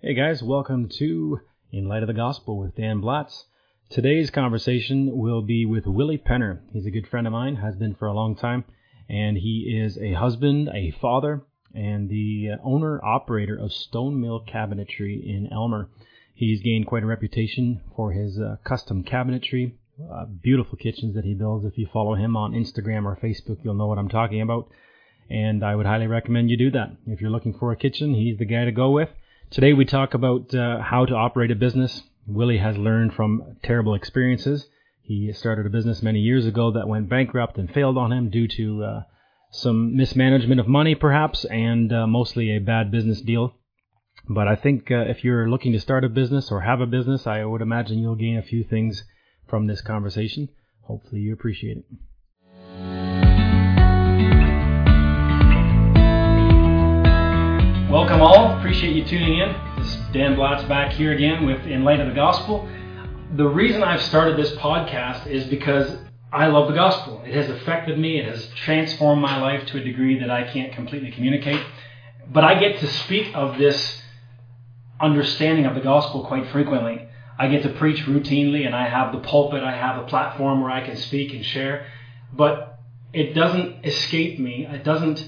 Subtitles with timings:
[0.00, 1.40] Hey guys, welcome to
[1.72, 3.46] In Light of the Gospel with Dan Blatz.
[3.90, 6.60] Today's conversation will be with Willie Penner.
[6.72, 8.64] He's a good friend of mine, has been for a long time,
[9.08, 11.42] and he is a husband, a father,
[11.74, 15.90] and the owner operator of Stone Mill Cabinetry in Aylmer.
[16.32, 19.72] He's gained quite a reputation for his uh, custom cabinetry,
[20.12, 21.64] uh, beautiful kitchens that he builds.
[21.64, 24.68] If you follow him on Instagram or Facebook, you'll know what I'm talking about.
[25.28, 26.92] And I would highly recommend you do that.
[27.08, 29.08] If you're looking for a kitchen, he's the guy to go with.
[29.50, 32.02] Today we talk about uh, how to operate a business.
[32.26, 34.68] Willie has learned from terrible experiences.
[35.00, 38.46] He started a business many years ago that went bankrupt and failed on him due
[38.46, 39.02] to uh,
[39.50, 43.54] some mismanagement of money, perhaps, and uh, mostly a bad business deal.
[44.28, 47.26] But I think uh, if you're looking to start a business or have a business,
[47.26, 49.02] I would imagine you'll gain a few things
[49.48, 50.50] from this conversation.
[50.82, 51.84] Hopefully, you appreciate it.
[57.90, 58.37] Welcome all.
[58.68, 59.56] Appreciate you tuning in.
[59.78, 62.68] This is Dan Blatz back here again with In Light of the Gospel.
[63.34, 65.96] The reason I've started this podcast is because
[66.34, 67.22] I love the gospel.
[67.24, 68.18] It has affected me.
[68.18, 71.64] It has transformed my life to a degree that I can't completely communicate.
[72.30, 74.02] But I get to speak of this
[75.00, 77.08] understanding of the gospel quite frequently.
[77.38, 80.70] I get to preach routinely and I have the pulpit, I have a platform where
[80.70, 81.86] I can speak and share.
[82.34, 82.78] But
[83.14, 84.66] it doesn't escape me.
[84.66, 85.26] It doesn't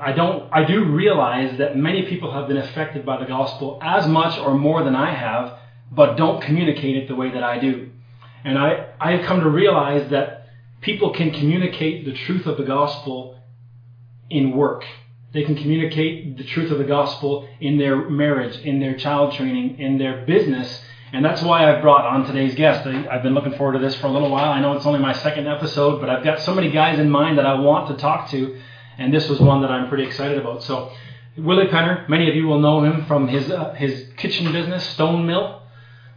[0.00, 4.06] I don't I do realize that many people have been affected by the gospel as
[4.08, 5.58] much or more than I have,
[5.90, 7.90] but don't communicate it the way that I do.
[8.44, 10.48] And I, I have come to realize that
[10.80, 13.38] people can communicate the truth of the gospel
[14.28, 14.84] in work.
[15.32, 19.78] They can communicate the truth of the gospel in their marriage, in their child training,
[19.78, 20.82] in their business.
[21.12, 22.86] And that's why I've brought on today's guest.
[22.86, 24.50] I've been looking forward to this for a little while.
[24.50, 27.38] I know it's only my second episode, but I've got so many guys in mind
[27.38, 28.58] that I want to talk to
[28.98, 30.62] and this was one that I'm pretty excited about.
[30.62, 30.92] So,
[31.36, 35.26] Willie Penner, many of you will know him from his uh, his kitchen business, Stone
[35.26, 35.62] Mill.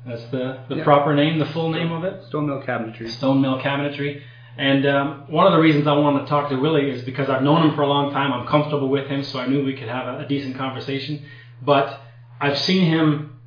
[0.06, 2.24] That's the, the proper name, the full name of it.
[2.28, 3.10] Stone Mill Cabinetry.
[3.10, 4.22] Stone Mill Cabinetry.
[4.58, 7.44] And um, one of the reasons I wanted to talk to Willie is because I've
[7.44, 8.32] known him for a long time.
[8.32, 11.26] I'm comfortable with him, so I knew we could have a, a decent conversation.
[11.62, 12.02] But
[12.40, 13.40] I've seen him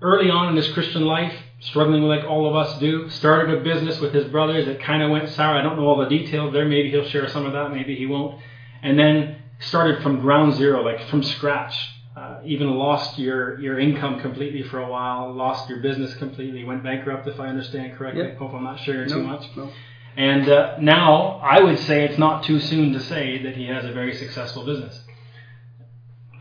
[0.00, 3.08] early on in his Christian life struggling like all of us do.
[3.08, 5.56] Started a business with his brothers that kind of went sour.
[5.56, 6.66] I don't know all the details there.
[6.66, 7.72] Maybe he'll share some of that.
[7.72, 8.40] Maybe he won't.
[8.82, 11.74] And then started from ground zero, like from scratch.
[12.16, 16.84] Uh, even lost your, your income completely for a while, lost your business completely, went
[16.84, 18.24] bankrupt, if I understand correctly.
[18.24, 18.36] Yep.
[18.36, 19.56] Hope I'm not sharing no, too much.
[19.56, 19.70] No.
[20.14, 23.86] And uh, now I would say it's not too soon to say that he has
[23.86, 25.00] a very successful business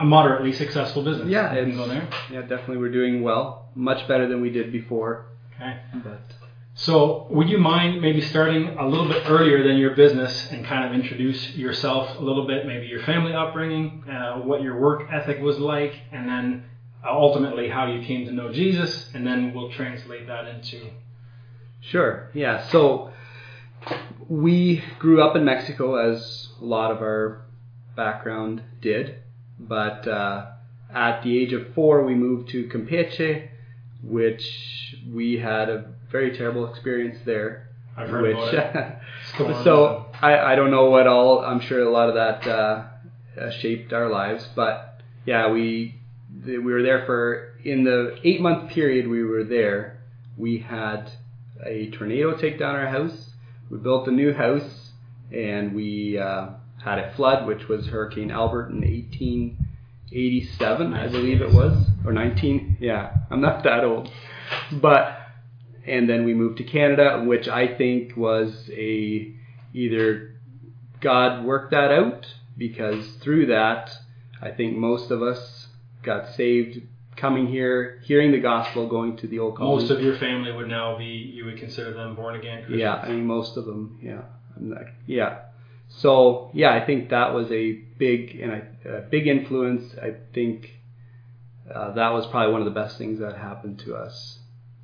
[0.01, 1.27] a moderately successful business.
[1.29, 2.07] Yeah, it's, go there.
[2.31, 2.77] Yeah, definitely.
[2.77, 5.27] We're doing well, much better than we did before.
[5.55, 5.79] Okay.
[6.03, 6.21] But
[6.73, 10.85] so, would you mind maybe starting a little bit earlier than your business and kind
[10.85, 15.39] of introduce yourself a little bit, maybe your family upbringing, uh, what your work ethic
[15.41, 16.63] was like, and then
[17.05, 20.89] ultimately how you came to know Jesus, and then we'll translate that into.
[21.81, 22.29] Sure.
[22.33, 22.67] Yeah.
[22.69, 23.11] So
[24.29, 27.43] we grew up in Mexico, as a lot of our
[27.95, 29.15] background did.
[29.59, 30.51] But uh,
[30.93, 33.49] at the age of four, we moved to Campeche,
[34.03, 37.69] which we had a very terrible experience there.
[37.95, 39.63] I've heard which, about it.
[39.63, 41.39] so I, I don't know what all.
[41.39, 45.95] I'm sure a lot of that uh, shaped our lives, but yeah, we
[46.45, 49.99] we were there for in the eight month period we were there.
[50.37, 51.11] We had
[51.65, 53.31] a tornado take down our house.
[53.69, 54.91] We built a new house,
[55.31, 56.49] and we uh,
[56.83, 58.81] had a flood, which was Hurricane Albert in
[60.11, 62.77] 1887, I believe it was, or 19.
[62.79, 64.11] Yeah, I'm not that old,
[64.71, 65.17] but
[65.85, 69.33] and then we moved to Canada, which I think was a
[69.73, 70.35] either
[70.99, 72.27] God worked that out
[72.57, 73.91] because through that,
[74.41, 75.67] I think most of us
[76.03, 76.81] got saved
[77.15, 79.83] coming here, hearing the gospel, going to the old college.
[79.83, 82.79] Most of your family would now be, you would consider them born again Christians?
[82.79, 84.21] Yeah, I mean, most of them, yeah.
[84.59, 85.39] Not, yeah.
[85.97, 88.51] So yeah, I think that was a big and
[88.85, 89.93] a, a big influence.
[90.01, 90.71] I think
[91.73, 94.39] uh, that was probably one of the best things that happened to us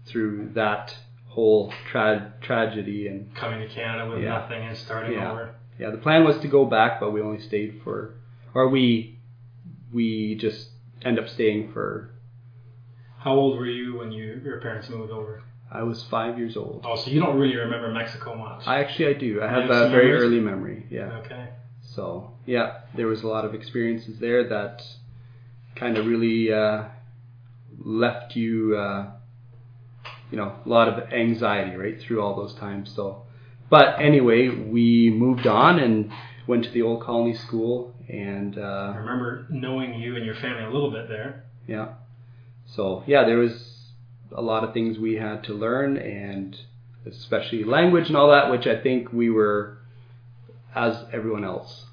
[0.05, 0.95] through that
[1.27, 5.55] whole tra- tragedy and coming to Canada with yeah, nothing and starting yeah, over.
[5.79, 8.15] Yeah, the plan was to go back, but we only stayed for,
[8.53, 9.19] or we
[9.93, 10.69] we just
[11.03, 12.11] end up staying for.
[13.19, 15.43] How old were you when you your parents moved over?
[15.69, 16.85] I was five years old.
[16.85, 18.65] Oh, so you don't really remember Mexico much?
[18.65, 19.41] I actually I do.
[19.41, 20.85] I have, have a very early memory.
[20.89, 21.19] Yeah.
[21.25, 21.49] Okay.
[21.81, 24.81] So yeah, there was a lot of experiences there that
[25.75, 26.85] kind of really uh,
[27.79, 29.11] left you, uh,
[30.31, 32.93] you know, a lot of anxiety right through all those times.
[32.95, 33.23] So,
[33.69, 36.11] but anyway, we moved on and
[36.47, 38.57] went to the old colony school and.
[38.57, 41.43] Uh, I remember knowing you and your family a little bit there.
[41.67, 41.95] Yeah.
[42.65, 43.66] So yeah, there was
[44.31, 46.57] a lot of things we had to learn, and
[47.05, 49.77] especially language and all that, which I think we were,
[50.75, 51.85] as everyone else,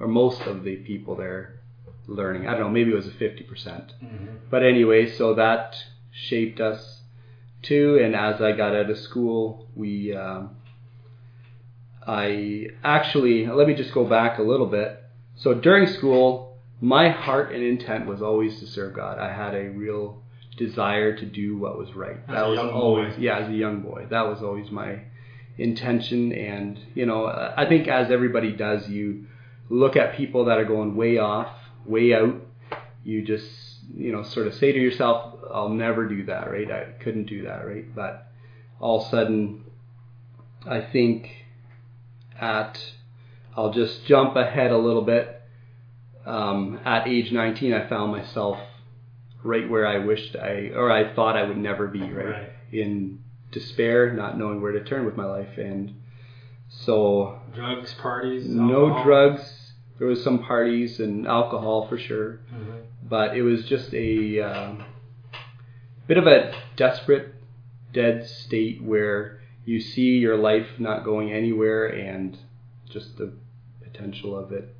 [0.00, 1.60] or most of the people there,
[2.06, 2.46] learning.
[2.46, 3.92] I don't know, maybe it was a fifty percent.
[4.50, 5.74] But anyway, so that
[6.10, 7.00] shaped us
[7.62, 7.98] too.
[8.02, 10.56] And as I got out of school, we, um,
[12.06, 15.02] I actually let me just go back a little bit.
[15.36, 19.18] So during school, my heart and intent was always to serve God.
[19.18, 20.22] I had a real
[20.56, 22.16] desire to do what was right.
[22.28, 23.20] As that was always boy.
[23.20, 24.06] yeah, as a young boy.
[24.10, 25.00] That was always my
[25.56, 29.26] intention and you know, I think as everybody does you
[29.68, 31.48] look at people that are going way off,
[31.86, 32.40] way out,
[33.04, 33.48] you just
[33.96, 36.70] you know, sort of say to yourself, I'll never do that, right?
[36.70, 37.94] I couldn't do that, right?
[37.94, 38.26] But
[38.80, 39.64] all of a sudden
[40.66, 41.30] I think
[42.40, 42.80] at
[43.56, 45.40] I'll just jump ahead a little bit.
[46.26, 48.58] Um, at age 19, I found myself
[49.44, 52.26] right where I wished I, or I thought I would never be, right?
[52.26, 52.48] Right.
[52.72, 53.20] In
[53.52, 55.56] despair, not knowing where to turn with my life.
[55.58, 55.94] And
[56.68, 59.04] so, Drugs, parties, no alcohol.
[59.04, 59.72] drugs.
[59.98, 62.82] There was some parties and alcohol for sure, Mhm.
[63.08, 64.82] but it was just a um,
[66.08, 67.34] bit of a desperate,
[67.92, 72.36] dead state where you see your life not going anywhere and
[72.90, 73.32] just the
[73.82, 74.74] potential of it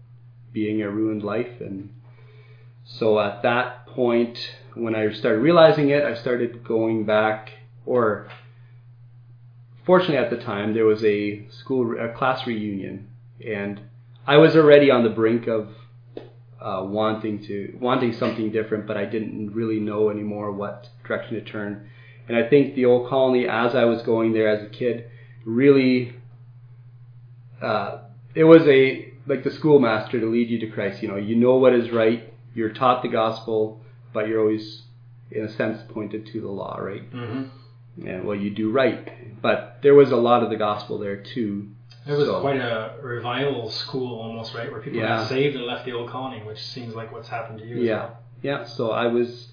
[0.53, 1.61] being a ruined life.
[1.61, 1.91] And
[2.85, 4.39] so at that point,
[4.75, 7.53] when I started realizing it, I started going back,
[7.87, 8.29] or
[9.85, 13.09] fortunately at the time, there was a school, a class reunion,
[13.45, 13.81] and
[14.27, 15.69] I was already on the brink of
[16.61, 21.43] uh, wanting to wanting something different, but I didn't really know anymore what direction to
[21.43, 21.91] turn.
[22.27, 25.11] And I think the old colony, as I was going there as a kid,
[25.45, 26.17] really
[27.61, 27.99] uh,
[28.35, 31.03] it was a like the schoolmaster to lead you to Christ.
[31.03, 32.34] You know, you know what is right.
[32.55, 33.81] You're taught the gospel,
[34.13, 34.83] but you're always,
[35.31, 37.11] in a sense, pointed to the law, right?
[37.13, 37.49] Mhm.
[38.07, 39.09] And well, you do right.
[39.43, 41.69] But there was a lot of the gospel there too.
[42.07, 44.71] It was So- quite a revival school almost, right?
[44.71, 45.19] Where people Yeah.
[45.19, 47.77] got saved and left the old colony, which seems like what's happened to you.
[47.77, 48.19] as Yeah, well.
[48.43, 48.65] yeah.
[48.65, 49.49] So I was,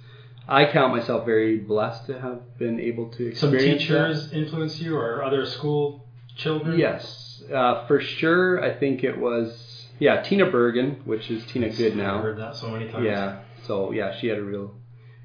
[0.49, 4.97] I count myself very blessed to have been able to Some experience teachers influence you,
[4.97, 6.05] or other school
[6.35, 6.77] children.
[6.77, 8.61] Yes, uh, for sure.
[8.63, 9.53] I think it was
[10.01, 12.21] yeah Tina Bergen, which is Tina Good I've now.
[12.21, 13.05] heard that so many times.
[13.05, 13.39] Yeah.
[13.67, 14.73] So yeah, she had a real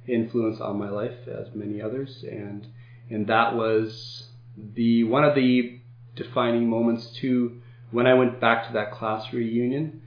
[0.07, 2.67] influence on my life as many others, and
[3.11, 5.81] and that was the one of the
[6.15, 7.61] defining moments too.
[7.91, 10.03] When I went back to that class reunion,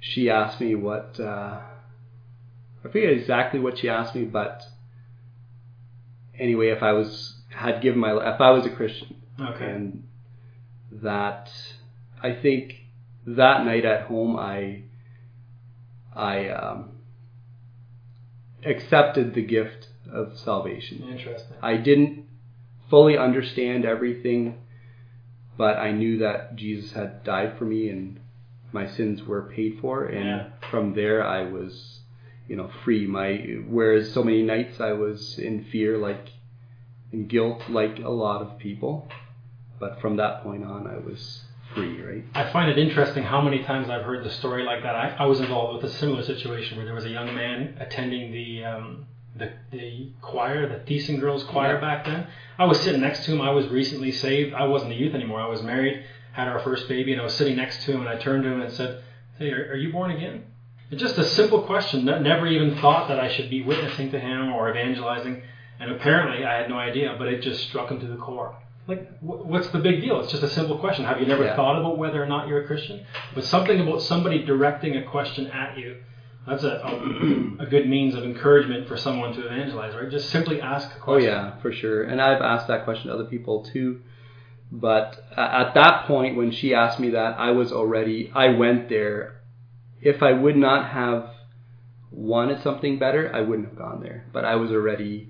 [0.00, 1.60] she asked me what uh,
[2.84, 4.62] I forget exactly what she asked me, but
[6.38, 9.64] anyway, if I was had given my if I was a Christian, Okay.
[9.70, 10.04] and
[10.90, 11.50] that
[12.22, 12.74] I think
[13.26, 14.82] that night at home I
[16.14, 16.90] I um,
[18.64, 21.02] accepted the gift of salvation.
[21.10, 21.56] Interesting.
[21.60, 22.24] I didn't
[22.88, 24.56] fully understand everything,
[25.58, 28.20] but I knew that Jesus had died for me and
[28.72, 30.48] my sins were paid for, and Yeah.
[30.70, 32.00] from there I was,
[32.48, 33.06] you know, free.
[33.06, 33.36] My
[33.68, 36.28] whereas so many nights I was in fear, like
[37.12, 39.08] in guilt, like a lot of people,
[39.78, 41.42] but from that point on I was
[41.76, 42.02] free.
[42.02, 42.24] Right?
[42.34, 44.94] I find it interesting how many times I've heard the story like that.
[44.96, 48.32] I, I was involved with a similar situation where there was a young man attending
[48.32, 51.80] the um, the, the choir, the Thiessen Girls Choir Yeah.
[51.80, 52.26] back then.
[52.58, 53.40] I was sitting next to him.
[53.42, 54.54] I was recently saved.
[54.54, 55.40] I wasn't a youth anymore.
[55.42, 58.00] I was married, had our first baby, and I was sitting next to him.
[58.00, 58.98] And I turned to him and said,
[59.38, 60.44] "Hey, are, are you born again?"
[60.90, 62.04] It's just a simple question.
[62.06, 65.42] Ne- Never even thought that I should be witnessing to him or evangelizing.
[65.78, 68.56] And apparently, I had no idea, but it just struck him to the core.
[68.88, 70.20] Like, what's the big deal?
[70.20, 71.04] It's just a simple question.
[71.04, 71.56] Have you never Yeah.
[71.56, 73.00] thought about whether or not you're a Christian?
[73.34, 75.96] But something about somebody directing a question at you,
[76.46, 80.08] that's a, a, a good means of encouragement for someone to evangelize, right?
[80.08, 81.28] Just simply ask a question.
[81.28, 82.04] Oh yeah, for sure.
[82.04, 84.00] And I've asked that question to other people too.
[84.70, 89.40] But at that point, when she asked me that, I was already, I went there.
[90.00, 91.30] If I would not have
[92.12, 94.26] wanted something better, I wouldn't have gone there.
[94.32, 95.28] But I was already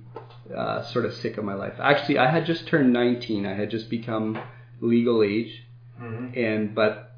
[0.54, 1.74] uh, sort of sick of my life.
[1.80, 3.46] Actually, I had just turned 19.
[3.46, 4.38] I had just become
[4.80, 5.64] legal age.
[5.98, 7.12] hmm And, but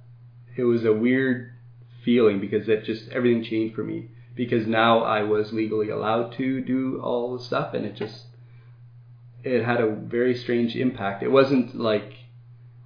[0.56, 1.52] it was a weird
[2.04, 4.11] feeling because it just, everything changed for me.
[4.35, 8.26] Because now I was legally allowed to do all the stuff and it just,
[9.42, 11.23] it had a very strange impact.
[11.23, 12.14] It wasn't like,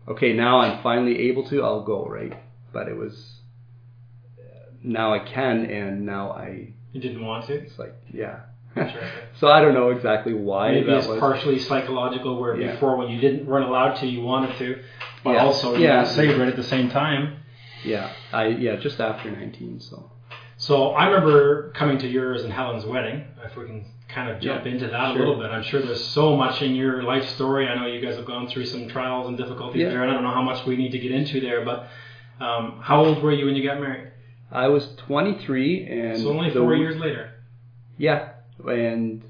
[0.08, 2.32] okay, now I'm finally able to, I'll go, right?
[2.72, 3.40] But it was,
[4.82, 7.54] now I can, and now I, You didn't want to?
[7.54, 8.40] it's like, yeah.
[9.40, 11.18] So I don't know exactly why Maybe it's was.
[11.18, 12.72] partially psychological, where Yeah.
[12.72, 14.78] before when you didn't weren't allowed to, you wanted to,
[15.24, 15.44] but Yeah.
[15.44, 16.04] also you Yeah.
[16.04, 17.36] saved right at the same time.
[17.84, 19.80] yeah, I yeah, just after 19.
[19.80, 20.10] So
[20.56, 23.24] So I remember coming to yours and Helen's wedding.
[23.44, 26.04] If we can kind of jump Yeah, into that a little bit, I'm sure there's
[26.04, 27.66] so much in your life story.
[27.66, 30.22] I know you guys have gone through some trials and difficulties there, and I don't
[30.22, 31.64] know how much we need to get into there.
[31.64, 31.88] But
[32.38, 34.08] um, how old were you when you got married?
[34.52, 37.30] I was 23, and so only four w- years later.
[37.98, 38.28] Yeah,
[38.66, 39.22] and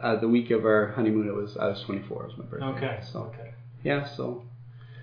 [0.00, 2.22] uh, the week of our honeymoon, it was I was 24.
[2.24, 2.66] It was my birthday.
[2.66, 3.00] Okay.
[3.12, 3.52] So Okay.
[3.84, 4.42] yeah, so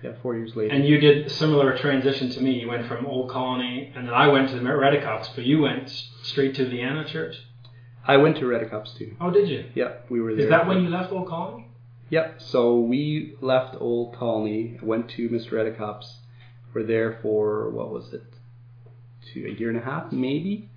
[0.02, 0.74] yeah, four years later.
[0.74, 2.52] And you did a similar transition to me.
[2.60, 5.90] You went from Old Colony, and then I went to the Redicops, but you went
[6.22, 7.36] straight to Vienna Church.
[8.06, 9.14] I went to Redicops too.
[9.20, 9.66] Oh, did you?
[9.74, 10.44] Yep, we were there.
[10.44, 11.66] Is that when you left Old Colony?
[12.08, 12.40] Yep.
[12.40, 15.52] So we left Old Colony, went to Mr.
[15.52, 16.14] Redicops.
[16.72, 18.22] We're there for what was it?
[19.32, 20.69] Two a year and a half, maybe.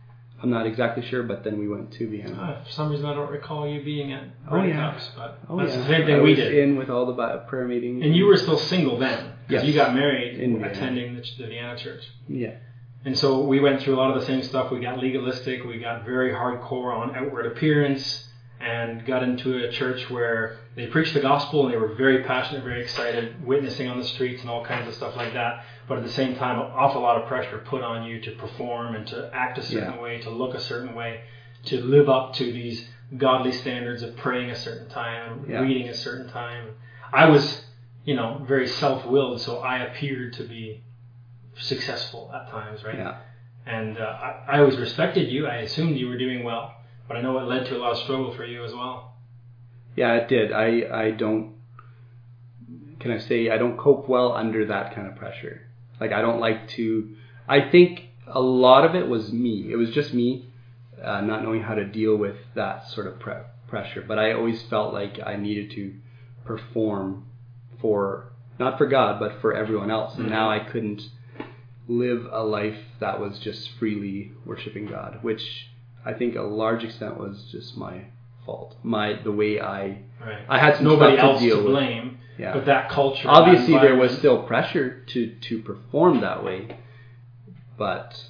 [0.44, 2.34] I'm not exactly sure, but then we went to Vienna.
[2.60, 4.94] Uh, for some reason, I don't recall you being at Oh, yeah.
[4.94, 5.78] Redicops, but Oh, that's yeah.
[5.80, 6.54] the same thing I we was did.
[6.54, 8.04] in with all the prayer meetings.
[8.04, 9.72] And you were still single then, because Yes.
[9.74, 12.04] you got married In attending the, the Vienna church.
[12.28, 12.56] yeah,
[13.06, 14.70] And so we went through a lot of the same stuff.
[14.70, 18.28] We got legalistic, we got very hardcore on outward appearance,
[18.60, 22.64] and got into a church where they preached the gospel and they were very passionate,
[22.64, 25.64] very excited, witnessing on the streets and all kinds of stuff like that.
[25.88, 28.96] But at the same time, an awful lot of pressure put on you to perform
[28.96, 30.02] and to act a certain Yeah.
[30.02, 31.22] way, to look a certain way,
[31.66, 35.62] to live up to these godly standards of praying a certain time, Yeah.
[35.62, 36.74] reading a certain time.
[37.12, 37.66] I was,
[38.06, 40.82] you know, very self-willed, so I appeared to be
[41.56, 42.98] successful at times, right?
[42.98, 43.16] yeah.
[43.66, 45.48] And uh, I, I always respected you.
[45.48, 46.74] I assumed you were doing well,
[47.08, 49.13] but I know it led to a lot of struggle for you as well.
[49.96, 50.52] Yeah, it did.
[50.52, 51.54] I I don't.
[53.00, 55.62] Can I say I don't cope well under that kind of pressure?
[56.00, 57.16] Like I don't like to.
[57.48, 59.72] I think a lot of it was me.
[59.72, 60.50] It was just me
[61.04, 64.04] uh, not knowing how to deal with that sort of pre- pressure.
[64.08, 65.94] But I always felt like I needed to
[66.46, 67.26] perform
[67.82, 70.16] for not for God, but for everyone else.
[70.16, 70.30] And Mhm.
[70.30, 71.02] now I couldn't
[71.88, 75.68] live a life that was just freely worshiping God, which
[76.06, 78.06] I think a large extent was just my
[78.46, 78.76] fault.
[78.84, 80.38] My the way I Right.
[80.48, 81.74] I had Nobody else to deal to with.
[81.74, 82.54] blame, Yeah.
[82.54, 83.28] but that culture.
[83.30, 86.78] Obviously, there was still pressure to to perform that way,
[87.78, 88.24] but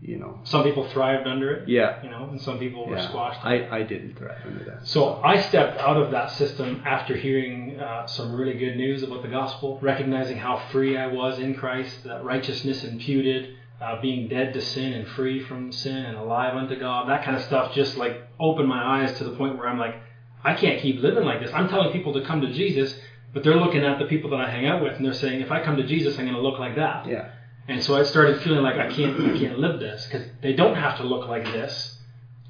[0.00, 3.44] you know, some people thrived under it, yeah, you know, and some people were squashed.
[3.44, 4.86] I I didn't thrive under that.
[4.86, 9.22] So I stepped out of that system after hearing uh, some really good news about
[9.22, 14.52] the gospel, recognizing how free I was in Christ, that righteousness imputed, uh, being dead
[14.54, 17.08] to sin and free from sin and alive unto God.
[17.08, 19.94] That kind of stuff just like opened my eyes to the point where I'm like,
[20.42, 21.50] I can't keep living like this.
[21.52, 22.94] I'm telling people to come to Jesus,
[23.32, 25.50] but they're looking at the people that I hang out with and they're saying, if
[25.50, 27.06] I come to Jesus, I'm going to look like that.
[27.06, 27.26] Yeah,
[27.68, 30.74] And so I started feeling like I can't, I can't live this because they don't
[30.74, 31.96] have to look like this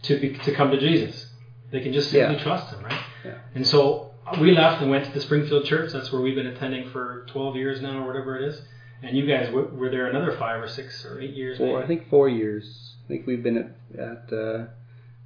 [0.03, 1.27] to be, to come to Jesus.
[1.71, 2.43] They can just simply Yeah.
[2.43, 3.01] trust Him, right?
[3.25, 3.35] Yeah.
[3.55, 4.07] And so
[4.41, 5.91] we left and went to the Springfield Church.
[5.93, 8.63] That's where we've been attending for 12 years now, or whatever it is.
[9.03, 11.59] And you guys w- were there another five or six or eight years.
[11.61, 11.77] maybe?
[11.77, 12.95] I think four years.
[13.05, 14.65] I think we've been at, at uh,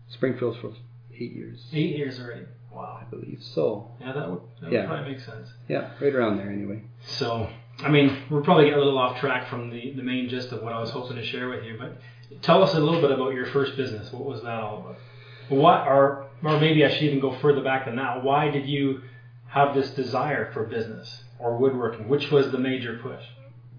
[0.09, 0.73] Springfield for
[1.15, 2.45] eight years, eight years already.
[2.73, 3.01] Wow.
[3.01, 3.41] I believe.
[3.43, 5.49] So Yeah, that would, that would probably make sense.
[5.69, 6.83] yeah, right around there anyway.
[7.05, 7.49] So,
[7.81, 10.63] I mean, we're probably getting a little off track from the, the main gist of
[10.63, 11.99] what I was hoping to share with you, but
[12.43, 14.11] tell us a little bit about your first business.
[14.13, 14.97] What was that all about?
[15.49, 18.23] What, or, or maybe I should even go further back than that.
[18.25, 19.03] Why did you
[19.49, 22.09] have this desire for business or woodworking?
[22.09, 23.23] Which was the major push?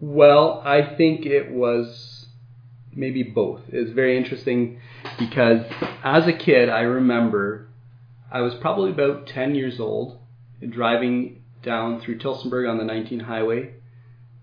[0.06, 2.26] Well, I think it was
[2.94, 3.62] maybe both.
[3.70, 4.82] It's very interesting
[5.18, 5.66] because
[6.04, 7.70] as a kid, I remember
[8.30, 10.20] I was probably about 10 years old
[10.70, 13.76] driving down through Tillsonburg on the 19 highway,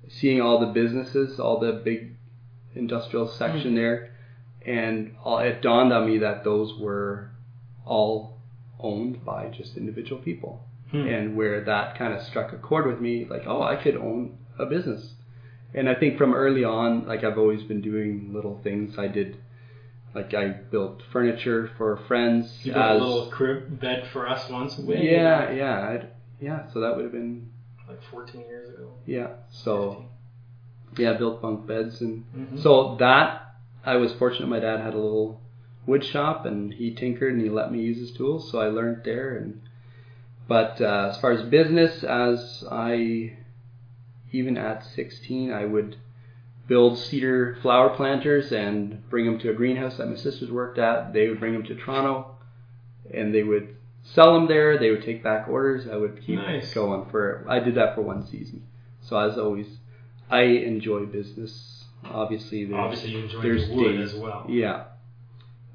[0.09, 2.17] seeing all the businesses, all the big
[2.75, 4.15] industrial section there,
[4.65, 7.33] and all, it dawned on me that those were
[7.85, 8.39] all
[8.79, 11.07] owned by just individual people Hmm.
[11.07, 14.37] and where that kind of struck a chord with me like oh i could own
[14.59, 15.13] a business
[15.75, 19.37] and i think from early on like i've always been doing little things i did
[20.15, 24.77] like i built furniture for friends You built a little crib bed for us once.
[24.79, 26.09] way yeah back, yeah I'd,
[26.41, 27.51] yeah so that would have been
[27.89, 28.91] Like 14 years ago.
[29.07, 30.05] yeah so
[30.99, 32.61] yeah built bunk beds and Mhm.
[32.63, 35.41] so that i was fortunate my dad had a little
[35.87, 39.03] wood shop and he tinkered and he let me use his tools so i learned
[39.05, 39.61] there and
[40.49, 43.37] but uh, as far as business as i
[44.33, 45.97] even at 16 i would
[46.69, 51.13] build cedar flower planters and bring them to a greenhouse that my sisters worked at
[51.13, 52.37] they would bring them to toronto
[53.13, 56.73] and they would sell them there they would take back orders i would keep Nice.
[56.73, 58.63] going for i did that for one season
[59.03, 59.67] so as always
[60.31, 64.15] i enjoy business obviously there's Obviously, you enjoyed there's the wood days.
[64.15, 64.47] as well.
[64.49, 64.85] yeah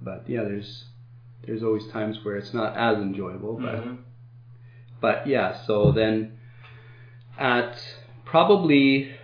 [0.01, 0.85] but yeah there's
[1.45, 3.97] there's always times where it's not as enjoyable but Mhm.
[5.01, 6.37] but yeah so then
[7.37, 7.77] at
[8.25, 9.15] probably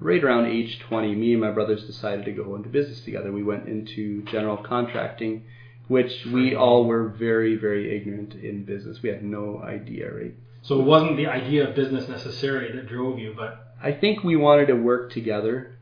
[0.00, 3.30] right around age 20, me and my brothers decided to go into business together.
[3.30, 5.44] We went into general contracting,
[5.88, 9.02] which we all were very, very ignorant in business.
[9.02, 10.34] We had no idea, right?
[10.62, 14.36] So it wasn't the idea of business necessarily that drove you, but I think we
[14.36, 15.76] wanted to work together,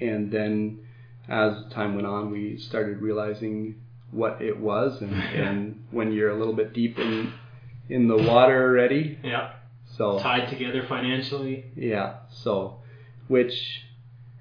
[0.00, 0.80] and then
[1.28, 3.76] as time went on, we started realizing
[4.10, 7.32] what it was, and, and when you're a little bit deep in
[7.88, 9.50] in the water already, yeah,
[10.00, 11.66] so tied together financially.
[11.76, 12.78] yeah, so
[13.28, 13.82] which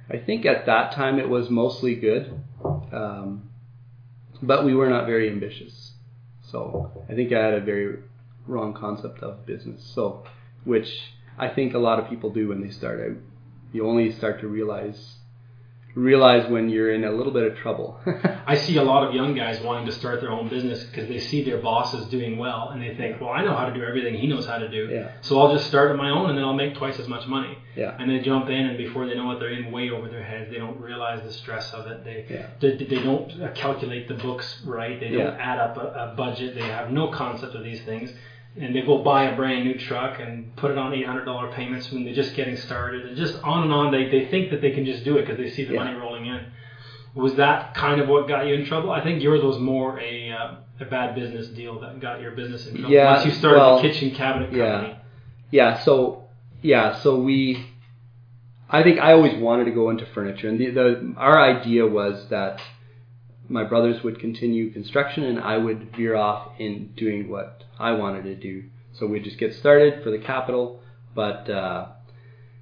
[0.09, 2.33] I think at that time it was mostly good,
[2.93, 3.49] um,
[4.41, 5.91] but we were not very ambitious.
[6.49, 7.99] So I think I had a very
[8.47, 9.83] wrong concept of business.
[9.83, 10.23] So
[10.63, 10.89] which
[11.37, 13.17] I think a lot of people do when they start out.
[13.73, 15.17] You only start to realize
[15.99, 17.99] realize when you're in a little bit of trouble.
[18.47, 21.19] I see a lot of young guys wanting to start their own business because they
[21.19, 24.15] see their bosses doing well and they think, well, I know how to do everything
[24.15, 24.87] he knows how to do.
[24.91, 25.11] Yeah.
[25.21, 27.57] So I'll just start on my own and then I'll make twice as much money.
[27.75, 27.95] yeah.
[27.99, 30.49] And they jump in and before they know it, they're in way over their heads.
[30.51, 32.03] They don't realize the stress of it.
[32.03, 32.47] They Yeah.
[32.59, 34.99] they, they don't uh, calculate the books right.
[34.99, 35.37] They don't Yeah.
[35.39, 36.55] add up a, a budget.
[36.55, 38.11] They have no concept of these things.
[38.57, 41.51] And they go buy a brand new truck and put it on eight hundred dollar
[41.51, 43.05] payments when they're just getting started.
[43.05, 43.91] And just on and on.
[43.91, 45.83] They they think that they can just do it because they see the Yeah.
[45.83, 46.45] money rolling in.
[47.15, 48.91] Was that kind of what got you in trouble?
[48.91, 52.67] I think yours was more a uh, a bad business deal that got your business
[52.67, 52.91] in trouble.
[52.91, 54.95] Yeah, Once you started well, the kitchen cabinet yeah.
[55.51, 56.25] Yeah, so
[56.61, 57.65] yeah, so we
[58.69, 62.29] I think I always wanted to go into furniture and the, the our idea was
[62.29, 62.61] that
[63.47, 68.23] my brothers would continue construction and I would veer off in doing what I wanted
[68.23, 68.65] to do.
[68.93, 70.81] So we'd just get started for the capital,
[71.15, 71.87] but uh,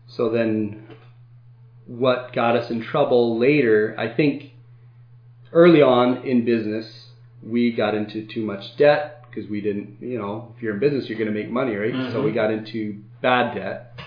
[0.08, 0.88] so then
[1.88, 4.52] what got us in trouble later, I think
[5.52, 7.08] early on in business,
[7.42, 11.08] we got into too much debt because we didn't, you know, if you're in business,
[11.08, 11.94] you're going to make money, right?
[12.12, 12.24] So Mhm.
[12.26, 14.00] we got into bad debt.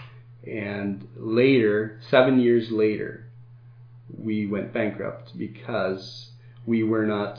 [0.47, 3.27] And later, seven years later,
[4.19, 6.31] we went bankrupt because
[6.67, 7.39] we were not,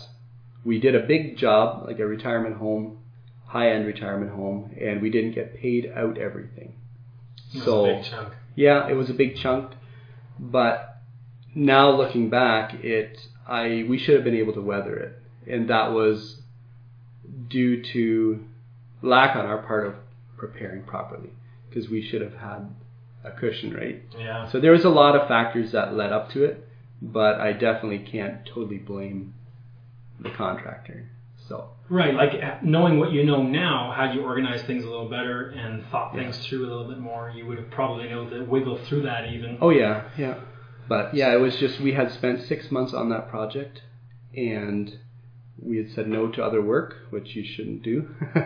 [0.63, 2.97] we did a big job, like a retirement home,
[3.51, 6.73] high end retirement home, and we didn't get paid out everything.
[7.65, 8.33] So, a big chunk.
[8.55, 9.73] yeah, it was a big chunk,
[10.39, 10.97] but
[11.53, 15.91] now looking back, it I we should have been able to weather it, and that
[15.91, 16.41] was
[17.49, 18.45] due to
[19.01, 19.95] lack on our part of
[20.37, 21.31] preparing properly,
[21.69, 22.73] because we should have had
[23.25, 24.01] a cushion, right?
[24.17, 24.49] Yeah.
[24.49, 26.65] So there was a lot of factors that led up to it,
[27.01, 29.33] but I definitely can't totally blame
[30.21, 31.09] the contractor.
[31.51, 35.49] So Right, like knowing what you know now, had you organized things a little better
[35.49, 38.45] and thought things through a little bit more, you would have probably been able to
[38.45, 39.57] wiggle through that even.
[39.59, 40.35] Oh yeah, yeah.
[40.87, 43.81] But yeah, it was just we had spent six months on that project,
[44.33, 44.97] and
[45.61, 48.07] we had said no to other work, which you shouldn't do.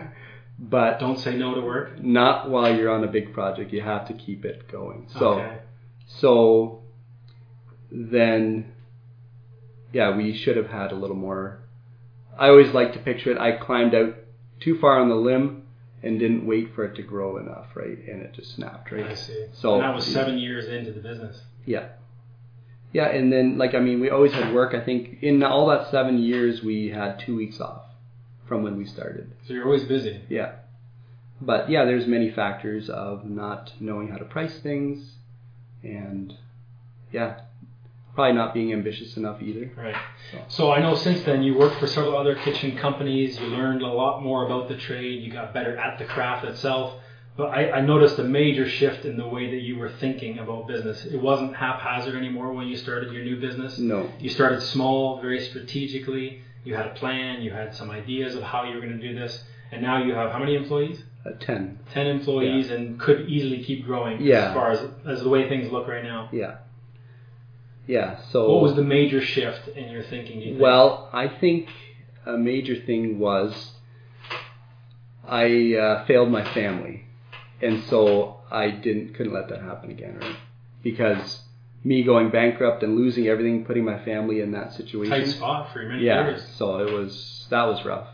[0.58, 2.02] but Don't say no to work.
[2.02, 3.72] not while you're on a big project.
[3.72, 5.06] You have to keep it going.
[5.16, 5.58] So okay.
[6.08, 6.82] so
[7.92, 8.72] then
[9.92, 11.60] yeah, we should have had a little more.
[12.38, 13.38] I always like to picture it.
[13.38, 14.14] I climbed out
[14.60, 15.62] too far on the limb
[16.02, 17.98] and didn't wait for it to grow enough, right?
[18.08, 19.06] And it just snapped, right?
[19.06, 19.46] I see.
[19.54, 21.42] So- and that was seven years into the business.
[21.64, 21.88] Yeah.
[22.92, 24.72] Yeah, and then like I mean, we always had work.
[24.74, 27.82] I think in all that seven years, we had two weeks off
[28.46, 29.32] from when we started.
[29.46, 30.20] So you're always busy.
[30.28, 30.52] Yeah,
[31.40, 35.16] but yeah, there's many factors of not knowing how to price things,
[35.82, 36.32] and
[37.12, 37.40] yeah,
[38.16, 39.70] probably not being ambitious enough either.
[39.76, 39.94] Right.
[40.32, 43.38] So- So I know since then you worked for several other kitchen companies.
[43.38, 45.22] You learned a lot more about the trade.
[45.22, 46.94] You got better at the craft itself.
[47.36, 50.66] But I, I noticed a major shift in the way that you were thinking about
[50.66, 51.04] business.
[51.04, 53.78] It wasn't haphazard anymore when you started your new business.
[53.78, 54.08] No.
[54.18, 56.40] You started small, very strategically.
[56.64, 57.42] You had a plan.
[57.42, 59.44] You had some ideas of how you were going to do this.
[59.70, 61.02] And now you have how many employees?
[61.26, 61.78] A ten.
[61.92, 64.48] 10 employees and could easily keep growing Yeah.
[64.48, 66.30] as far as, as the way things look right now.
[66.32, 66.58] Yeah.
[67.86, 68.18] Yeah.
[68.30, 70.40] So What was the major shift in your thinking?
[70.40, 70.60] You think?
[70.60, 71.68] Well, I think
[72.24, 73.72] a major thing was
[75.26, 77.04] I uh, failed my family,
[77.60, 80.36] and so I didn't couldn't let that happen again, right?
[80.82, 81.40] Because
[81.84, 85.10] me going bankrupt and losing everything, putting my family in that situation.
[85.10, 86.26] tight spot for many yeah.
[86.26, 86.44] years.
[86.56, 88.08] So it was that was rough.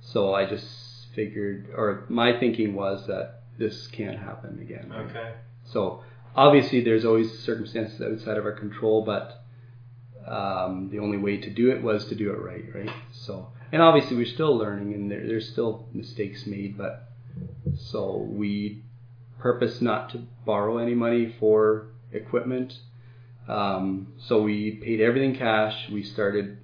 [0.00, 0.66] So I just
[1.14, 4.90] figured, or my thinking was that this can't happen again.
[4.90, 5.10] right?
[5.10, 5.32] Okay.
[5.64, 6.02] So
[6.36, 9.42] obviously, there's always circumstances outside of our control, but
[10.26, 12.94] um, the only way to do it was to do it right, right?
[13.12, 17.08] So, and obviously, we're still learning, and there, there's still mistakes made, but
[17.76, 18.82] so we
[19.38, 22.78] purpose not to borrow any money for equipment.
[23.48, 25.88] Um, so we paid everything cash.
[25.90, 26.58] We started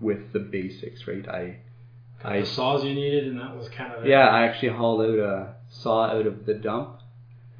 [0.00, 1.26] with the basics, right?
[1.28, 1.56] I
[2.24, 4.10] I the saws you needed, and that was kind of it.
[4.10, 7.00] yeah, I actually hauled out a saw out of the dump.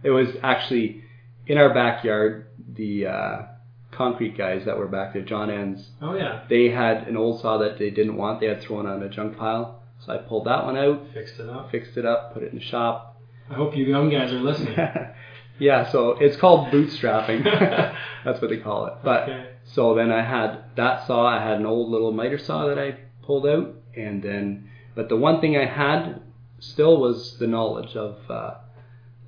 [0.03, 1.02] It was actually
[1.47, 3.43] in our backyard, the uh,
[3.91, 7.59] concrete guys that were back there, John Enns, Oh yeah, they had an old saw
[7.59, 8.41] that they didn't want.
[8.41, 9.83] They had thrown on a junk pile.
[10.01, 11.71] So I pulled that one out, fixed it up.
[11.71, 13.21] fixed it up, put it in the shop.
[13.51, 14.75] I hope you young guys are listening.
[15.59, 17.45] yeah, so it's called bootstrapping.
[18.25, 18.95] That's what they call it.
[19.05, 19.47] But Okay.
[19.65, 21.27] so then I had that saw.
[21.27, 25.17] I had an old little miter saw that I pulled out, and then but the
[25.17, 26.21] one thing I had
[26.59, 28.55] still was the knowledge of uh,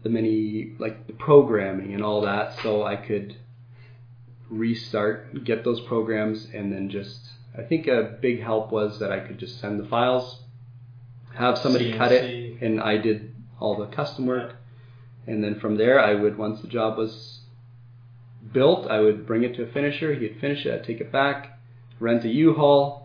[0.04, 3.36] the many like the programming and all that, so I could
[4.48, 7.18] restart, get those programs, and then just.
[7.56, 10.40] I think a big help was that I could just send the files,
[11.36, 14.56] have somebody cut it, and I did all the custom work.
[15.26, 17.40] And then from there, I would once the job was
[18.52, 20.14] built, I would bring it to a finisher.
[20.14, 20.74] He'd finish it.
[20.74, 21.58] I'd take it back,
[22.00, 23.03] rent a U-Haul,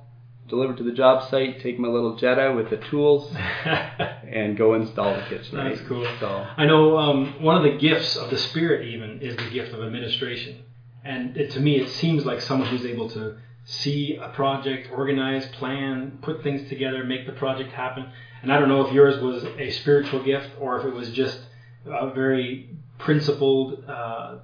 [0.50, 3.34] deliver to the job site, take my little Jetta with the tools,
[3.66, 5.56] and go install the kitchen.
[5.56, 5.88] That's right?
[5.88, 6.08] cool.
[6.20, 9.74] So I know um, one of the gifts of the Spirit even is the gift
[9.74, 10.64] of administration,
[11.04, 15.46] and it, to me it seems like someone who's able to see a project, organize,
[15.48, 18.12] plan, put things together, make the project happen.
[18.42, 21.40] And I don't know if yours was a spiritual gift or if it was just
[21.86, 24.40] a very principled, uh,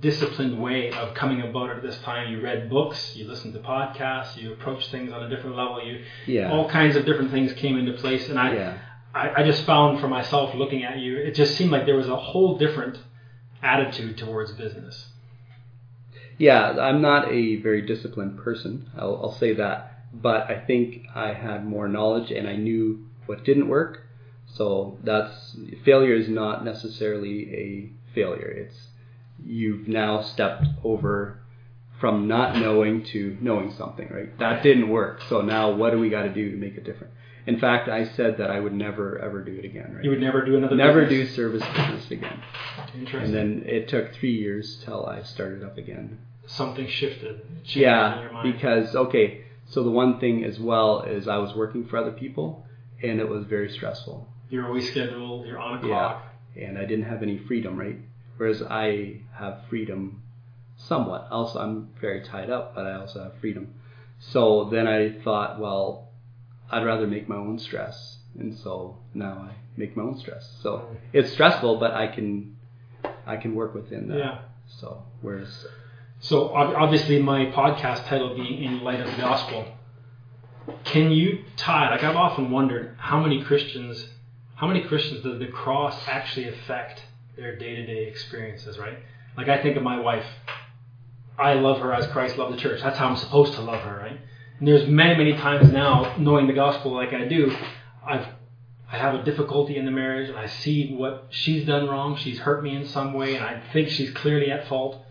[0.00, 2.32] disciplined way of coming about it at this time.
[2.32, 5.84] You read books, you listened to podcasts, you approached things on a different level.
[5.84, 8.78] You yeah, all kinds of different things came into place, and I yeah,
[9.14, 12.08] I, I just found for myself looking at you, it just seemed like there was
[12.08, 12.98] a whole different
[13.62, 15.06] attitude towards business.
[16.38, 16.70] yeah.
[16.70, 18.90] I'm not a very disciplined person.
[18.98, 23.44] I'll, I'll say that, but I think I had more knowledge and I knew what
[23.44, 24.00] didn't work.
[24.46, 28.48] So that's failure is not necessarily a failure.
[28.48, 28.88] It's
[29.44, 31.38] you've now stepped over
[32.00, 34.36] from not knowing to knowing something, right?
[34.38, 35.20] That didn't work.
[35.28, 37.12] So now what do we got to do to make it different?
[37.46, 40.04] In fact, I said that I would never ever do it again, right?
[40.04, 42.42] You would never do another never do service business again.
[42.94, 43.20] Interesting.
[43.22, 46.18] And then it took three years till I started up again.
[46.46, 47.40] something shifted.
[47.40, 51.96] In Yeah, because okay, so the one thing as well is I was working for
[51.98, 52.64] other people,
[53.02, 54.28] and it was very stressful.
[54.50, 55.46] you're always scheduled.
[55.46, 55.88] You're on a clock.
[55.88, 55.98] Yeah.
[55.98, 56.22] clock.
[56.68, 57.98] and I didn't have any freedom, right?
[58.42, 60.20] Whereas I have freedom
[60.76, 61.28] somewhat.
[61.30, 63.72] Also, I'm very tied up, but I also have freedom.
[64.18, 66.08] So then I thought, well,
[66.68, 70.56] I'd rather make my own stress, and so now I make my own stress.
[70.60, 72.56] So it's stressful, but I can
[73.24, 74.18] I can work within that.
[74.18, 74.38] Yeah.
[74.66, 75.64] So whereas
[76.18, 79.66] So obviously, my podcast title being "In Light of the Gospel."
[80.82, 81.92] Can you tie?
[81.92, 84.08] Like I've often wondered, how many Christians,
[84.56, 87.04] how many Christians does the cross actually affect
[87.36, 88.78] their day-to-day experiences?
[88.78, 88.98] Right?
[89.36, 90.26] Like I think of my wife.
[91.38, 92.82] I love her as Christ loved the church.
[92.82, 94.20] That's how I'm supposed to love her, right?
[94.58, 97.52] And there's many, many times now, knowing the gospel like I do,
[98.06, 98.26] I've
[98.92, 102.14] I have a difficulty in the marriage, and I see what she's done wrong.
[102.16, 105.02] She's hurt me in some way, and I think she's clearly at fault.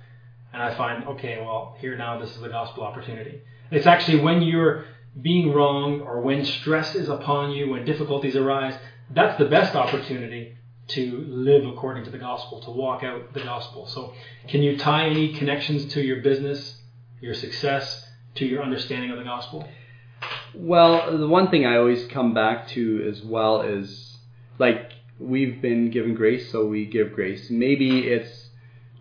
[0.54, 3.42] And I find, okay, well, here now, this is a gospel opportunity.
[3.72, 4.86] It's actually when you're
[5.20, 8.76] being wrong, or when stress is upon you, when difficulties arise,
[9.10, 10.58] that's the best opportunity
[10.92, 13.88] to live according to the gospel, to walk out the gospel.
[13.88, 14.14] So,
[14.48, 16.82] can you tie any connections to your business,
[17.22, 19.68] your success, to your understanding of the gospel?
[20.54, 24.18] Well, the one thing I always come back to as well is
[24.60, 27.50] like we've been given grace, so we give grace.
[27.50, 28.50] Maybe it's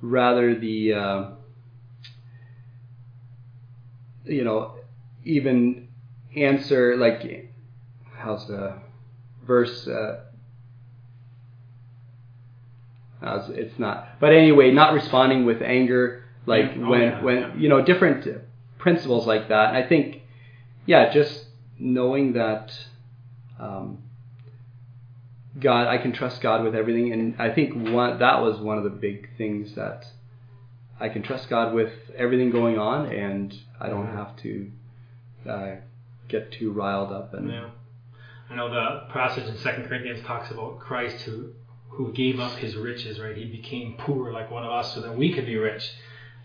[0.01, 1.31] rather the uh,
[4.25, 4.77] you know
[5.25, 5.89] even
[6.37, 7.51] answer like
[8.17, 8.77] how's the
[9.45, 9.87] verse.
[9.89, 10.25] Uh,
[13.21, 16.83] how's- it's not, but anyway, not responding with anger, like Yeah.
[16.85, 18.27] Oh, when yeah, when you know different
[18.79, 19.75] principles like that.
[19.75, 20.23] I think
[20.87, 21.47] yeah, just
[21.79, 22.73] knowing that
[23.59, 23.99] um,
[25.59, 28.85] God, I can trust God with everything, and I think one that was one of
[28.85, 30.07] the big things that
[30.99, 34.15] I can trust God with everything going on, and I don't Mhm.
[34.17, 34.71] have to
[35.49, 35.71] uh,
[36.29, 37.71] get too riled up and Yeah.
[38.51, 41.53] I know the passage in Second Corinthians talks about Christ who
[41.91, 43.37] who gave up his riches, right?
[43.37, 45.91] He became poor like one of us so that we could be rich.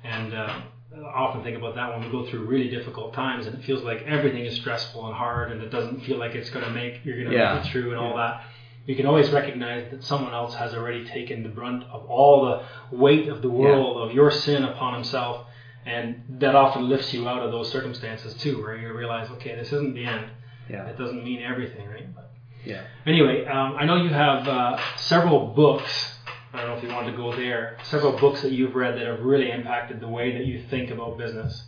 [0.03, 0.61] And uh,
[0.95, 3.83] I often think about that when we go through really difficult times and it feels
[3.83, 7.03] like everything is stressful and hard and it doesn't feel like it's going to make
[7.03, 7.55] you're going to Yeah.
[7.55, 8.41] make it through and all that.
[8.85, 12.95] You can always recognize that someone else has already taken the brunt of all the
[12.95, 15.47] weight of the world of your sin upon himself,
[15.85, 19.67] and that often lifts you out of those circumstances too, where you realize, okay, this
[19.73, 20.29] isn't the end.
[20.69, 22.13] yeah, It doesn't mean everything, right?
[22.13, 22.29] But
[22.65, 22.83] yeah.
[23.05, 26.11] anyway, um, I know you have uh, several books.
[26.53, 27.77] I don't know if you want to go there.
[27.83, 31.17] Several books that you've read that have really impacted the way that you think about
[31.17, 31.63] business.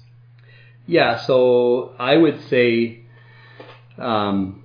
[0.85, 3.01] Yeah, so I would say
[3.97, 4.63] um,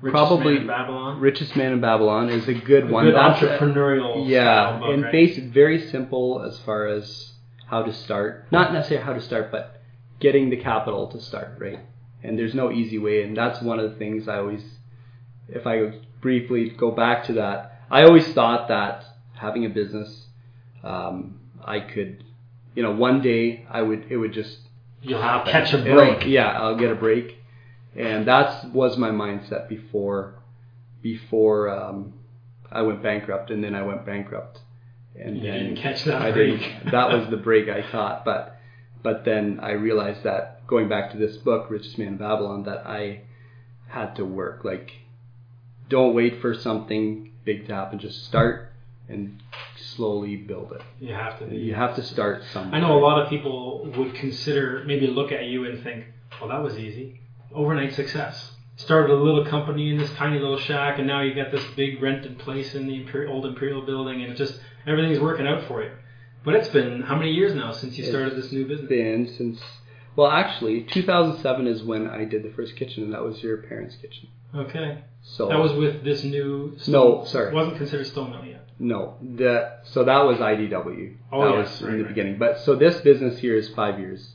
[0.00, 1.20] Richest Probably Man in Babylon.
[1.20, 3.06] Richest Man in Babylon is a good A one.
[3.06, 5.12] good That's a- entrepreneurial yeah, style book, and right?
[5.12, 7.32] base very simple as far as
[7.66, 8.46] how to start.
[8.52, 9.80] Not necessarily how to start, but
[10.20, 11.80] getting the capital to start, right?
[12.22, 14.62] And there's no easy way, and that's one of the things I always,
[15.48, 19.04] if I briefly go back to that, I always thought that
[19.34, 20.26] having a business,
[20.82, 22.24] um, I could,
[22.74, 24.58] you know, one day I would, it would just
[25.02, 25.52] You'll happen.
[25.52, 26.26] catch a It'll- break.
[26.26, 27.36] yeah, I'll get a break,
[27.96, 30.34] and that was my mindset before,
[31.02, 32.14] before um,
[32.72, 34.60] I went bankrupt, and then I went bankrupt,
[35.14, 36.58] and You then didn't catch that I break.
[36.60, 36.90] didn't.
[36.92, 38.50] That was the break I caught, but
[39.02, 42.86] but then I realized that going back to this book, Richest Man in Babylon, that
[42.86, 43.20] I
[43.86, 44.64] had to work.
[44.64, 44.92] Like,
[45.88, 47.98] don't wait for something big to happen.
[47.98, 48.72] Just start
[49.08, 49.40] and
[49.76, 50.82] slowly build it.
[51.00, 51.54] You have to.
[51.54, 52.74] You have to start somewhere.
[52.74, 56.06] I know a lot of people would consider, maybe look at you and think,
[56.40, 57.20] well, that was easy.
[57.52, 58.52] Overnight success.
[58.76, 62.02] Started a little company in this tiny little shack, and now you got this big
[62.02, 65.82] rented place in the Imperial, old Imperial building, and it just everything's working out for
[65.82, 65.90] you.
[66.44, 68.88] But it's been how many years now since you started this new business?
[68.88, 69.62] been since
[70.14, 73.96] well actually 2007 is when I did the first kitchen and that was your parents'
[73.96, 74.28] kitchen.
[74.54, 76.76] Okay, So that was with this new.
[76.88, 77.52] No, sorry.
[77.54, 78.68] wasn't considered stone mill yet.
[78.78, 81.16] no the so that was IDW.
[81.32, 82.08] Oh, that yes, was right, in the right.
[82.14, 82.38] beginning.
[82.38, 84.32] But so this business here is 5 years.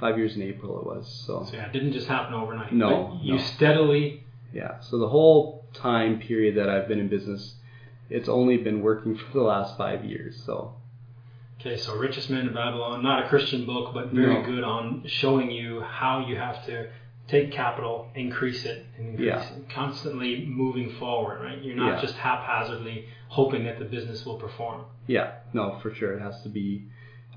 [0.00, 1.06] 5 years in April it was.
[1.26, 2.72] So So yeah, it didn't just happen overnight.
[2.72, 3.40] No, you no.
[3.42, 4.24] steadily.
[4.52, 4.80] yeah.
[4.80, 7.54] So the whole time period that I've been in business
[8.10, 10.42] it's only been working for the last 5 years.
[10.44, 10.74] So
[11.60, 14.42] Okay, so Richest Man in Babylon, not a Christian book, but very No.
[14.42, 16.88] good on showing you how you have to
[17.28, 19.42] take capital, increase it, and increase Yeah.
[19.56, 21.60] it, constantly moving forward, right?
[21.62, 22.00] You're not Yeah.
[22.00, 24.84] just haphazardly hoping that the business will perform.
[25.06, 26.14] Yeah, no, for sure.
[26.14, 26.84] It has to be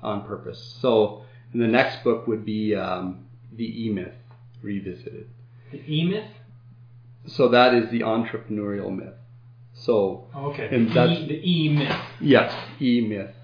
[0.02, 0.58] on purpose.
[0.80, 1.22] So
[1.54, 4.14] the next book would be um, the E Myth
[4.62, 5.28] Revisited.
[5.70, 6.30] The E Myth?
[7.26, 9.14] So that is the entrepreneurial myth.
[9.74, 11.96] So Okay, And the, that's- e, the E Myth.
[12.20, 13.34] yes, E Myth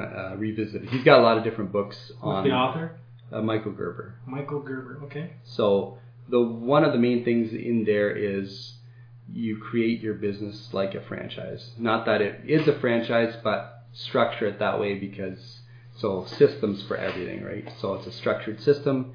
[0.00, 0.88] uh, Revisited.
[0.90, 2.96] He's got a lot of different books on the author?
[3.32, 4.16] Uh, Michael Gerber.
[4.26, 5.34] Michael Gerber, okay.
[5.44, 8.74] So the one of the main things in there is
[9.32, 11.70] you create your business like a franchise.
[11.78, 15.60] Not that it is a franchise, but structure it that way because
[15.96, 17.70] so systems for everything, right?
[17.80, 19.14] So it's a structured system.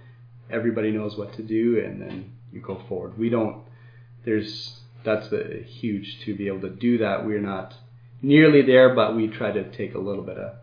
[0.50, 3.18] Everybody knows what to do, and then you go forward.
[3.18, 3.64] We don't.
[4.26, 7.26] There's that's the huge to be able to do that.
[7.26, 7.74] We're not
[8.22, 10.56] nearly there, but we try to take a little bit of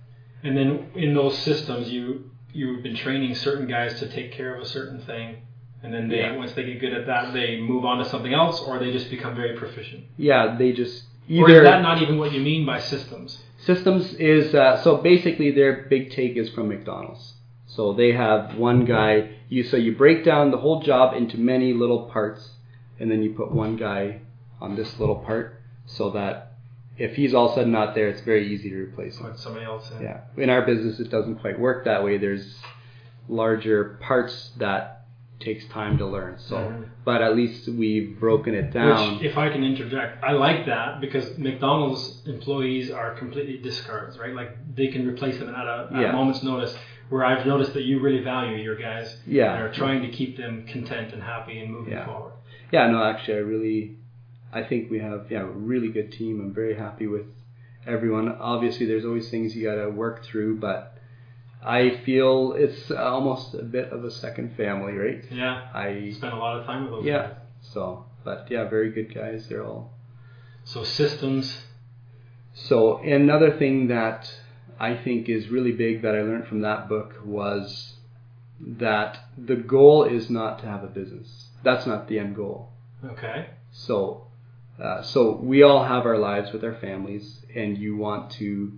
[0.43, 4.63] And then in those systems, you you've been training certain guys to take care of
[4.63, 5.37] a certain thing,
[5.83, 6.37] and then they Yeah.
[6.37, 9.11] once they get good at that, they move on to something else, or they just
[9.11, 10.05] become very proficient.
[10.17, 10.57] yeah.
[10.57, 13.43] They just or either is that not even what you mean by systems?
[13.59, 17.35] Systems is uh, so basically their big take is from McDonald's.
[17.67, 19.31] So they have one guy.
[19.49, 22.51] You so you break down the whole job into many little parts,
[23.01, 24.21] and then you put one guy
[24.61, 26.54] on this little part, so that
[26.99, 29.27] if he's all of a sudden not there, it's very easy to replace him.
[29.27, 30.03] Put somebody else in.
[30.03, 30.21] Yeah.
[30.37, 32.19] In our business, it doesn't quite work that way.
[32.19, 32.59] There's
[33.29, 35.03] larger parts that
[35.41, 36.39] takes time to learn.
[36.39, 36.85] So, Mhm.
[37.05, 39.17] but at least we've broken it down.
[39.17, 44.35] Which, if I can interject, I like that because McDonald's employees are completely discards, right?
[44.35, 46.11] Like they can replace them at a, at Yeah.
[46.11, 46.77] a moment's notice.
[47.11, 49.53] Where I've noticed that you really value your guys Yeah.
[49.55, 52.07] and are trying to keep them content and happy and moving Yeah.
[52.07, 52.33] forward.
[52.73, 53.97] Yeah, no, actually, I really,
[54.55, 56.41] I think we have yeah a really good team.
[56.41, 57.27] I'm very happy with
[57.87, 58.29] everyone.
[58.29, 60.97] Obviously, there's always things you got to work through, but
[61.63, 65.25] I feel it's almost a bit of a second family, right?
[65.31, 67.29] Yeah, I spent a lot of time with those yeah.
[67.29, 67.37] guys.
[67.73, 69.49] So, but yeah, very good guys.
[69.49, 69.91] They're all.
[70.65, 71.63] So systems,
[72.55, 74.33] So another thing that
[74.79, 77.95] I think is really big that I learned from that book was
[78.61, 81.49] that the goal is not to have a business.
[81.63, 82.71] That's not the end goal.
[83.05, 83.47] okay.
[83.73, 84.29] So,
[84.83, 88.73] uh, so we all have our lives with our families, and you want to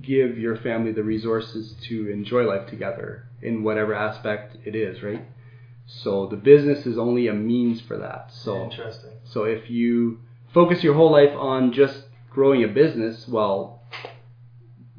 [0.00, 5.24] give your family the resources to enjoy life together in whatever aspect it is, right?
[5.86, 8.30] So the business is only a means for that.
[8.32, 9.10] So, Interesting.
[9.24, 10.20] so if you
[10.54, 13.82] focus your whole life on just growing a business, well,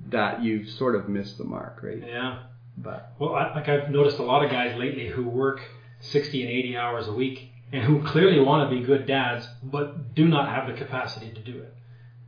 [0.10, 2.04] that you've sort of missed the mark, right?
[2.06, 2.44] Yeah.
[2.78, 5.62] But Well, I, like I've noticed a lot of guys lately who work
[6.02, 10.14] 60 and 80 hours a week and who clearly want to be good dads, but
[10.16, 11.74] do not have the capacity to do it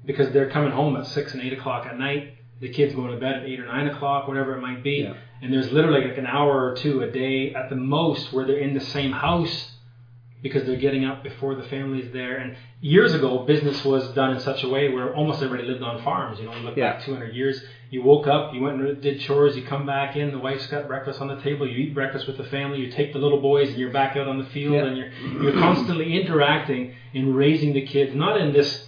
[0.04, 2.34] because they're coming home at six and eight o'clock at night.
[2.60, 5.14] The kids going to bed at eight or nine o'clock, whatever it might be, Yeah.
[5.42, 8.58] and there's literally like an hour or two a day at the most where they're
[8.58, 9.75] in the same house,
[10.42, 12.38] because they're getting up before the family's there.
[12.38, 16.04] And years ago, business was done in such a way where almost everybody lived on
[16.04, 16.40] farms.
[16.40, 16.94] You know, you look Yeah.
[16.94, 20.32] back 200 years, you woke up, you went and did chores, you come back in,
[20.32, 23.12] the wife's got breakfast on the table, you eat breakfast with the family, you take
[23.14, 24.86] the little boys, and you're back out on the field, Yeah.
[24.86, 25.10] and you're
[25.42, 28.88] you're constantly interacting in raising the kids, not in this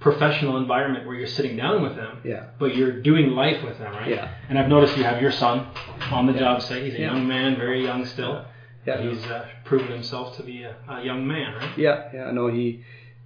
[0.00, 2.44] professional environment where you're sitting down with them, Yeah.
[2.58, 4.08] but you're doing life with them, right?
[4.08, 4.28] Yeah.
[4.48, 5.66] And I've noticed you have your son
[6.12, 6.38] on the Yeah.
[6.40, 6.82] job site.
[6.84, 8.44] He's a young man, very young still.
[8.88, 9.10] Yeah.
[9.10, 11.76] He's uh, proven himself to be a, a young man, right?
[11.78, 12.82] Yeah, yeah, no, he,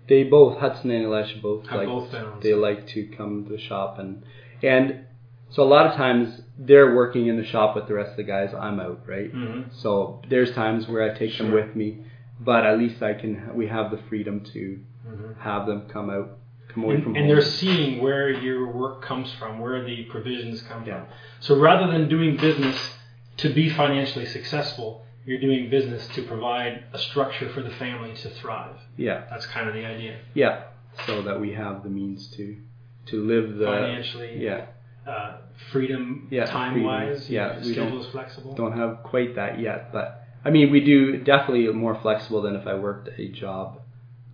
[0.08, 2.10] they both Hudson and Elisha both Have like both
[2.42, 4.24] they like to come to the shop and
[4.62, 5.06] and
[5.50, 8.22] so a lot of times they're working in the shop with the rest of the
[8.24, 8.50] guys.
[8.58, 9.30] I'm out, right?
[9.30, 11.98] hmm So there's times where I take them with me,
[12.40, 13.54] but at least I can.
[13.54, 16.28] We have the freedom to hmm have them come out,
[16.72, 17.28] come away And, from and home.
[17.28, 21.00] they're seeing where your work comes from, where the provisions come Yeah.
[21.00, 21.06] from.
[21.40, 22.78] So rather than doing business
[23.38, 28.30] to be financially successful, you're doing business to provide a structure for the family to
[28.30, 28.76] thrive.
[28.96, 30.18] yeah, That's kind of the idea.
[30.34, 30.64] yeah.
[31.06, 32.56] So that we have the means to
[33.06, 34.66] to live the Financially, yeah.
[35.06, 35.38] uh,
[35.72, 37.28] freedom, Yeah, time wise.
[37.30, 38.54] Yeah, don't- schedule is flexible.
[38.54, 42.66] don't have quite that yet, but I mean, we do definitely more flexible than if
[42.66, 43.80] I worked a job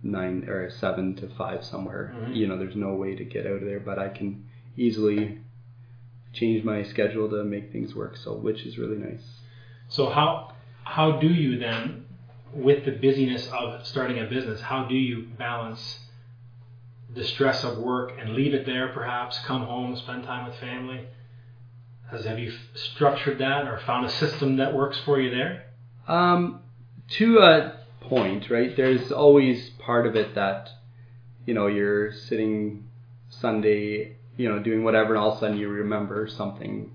[0.03, 2.13] nine or seven to five somewhere.
[2.15, 2.35] Mhm.
[2.35, 4.45] You know, there's no way to get out of there, but I can
[4.77, 5.39] easily
[6.33, 8.15] change my schedule to make things work.
[8.17, 9.41] So, which is really nice.
[9.87, 10.53] So how
[10.89, 12.03] how do you then,
[12.51, 15.99] with the busyness of starting a business, how do you balance
[17.13, 21.05] the stress of work and leave it there, perhaps come home, spend time with family?
[22.09, 25.67] Has have you structured that or found a system that works for you there?
[26.07, 26.61] Um,
[27.19, 28.75] to a point, right?
[28.75, 30.71] There's always part of it that,
[31.45, 32.89] you know, you're sitting
[33.29, 36.93] Sunday, you know, doing whatever, and all of a sudden you remember something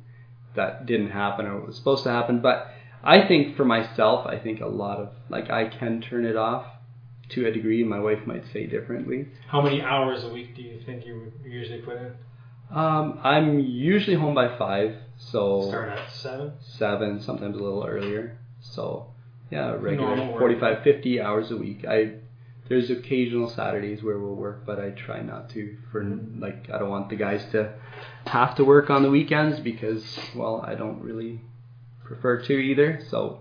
[0.57, 2.41] that didn't happen or was supposed to happen.
[2.41, 2.74] But
[3.05, 6.67] I think for myself, I think a lot of like I can turn it off
[7.31, 7.85] to a degree.
[7.85, 9.29] My wife might say differently.
[9.49, 12.13] How many hours a week do you think you usually put in?
[12.71, 16.53] Um, I'm usually home by five, so Start at seven.
[16.61, 18.39] seven, sometimes a little earlier.
[18.61, 19.13] So
[19.51, 21.85] yeah, regular Normal 45, 50 hours a week.
[21.87, 22.15] I
[22.69, 25.77] there's occasional Saturdays where we'll work, but I try not to.
[25.93, 26.41] For Mm-hmm.
[26.43, 27.75] like, I don't want the guys to
[28.27, 31.43] have to work on the weekends because, well, I don't really
[32.05, 33.01] prefer to either.
[33.11, 33.41] So,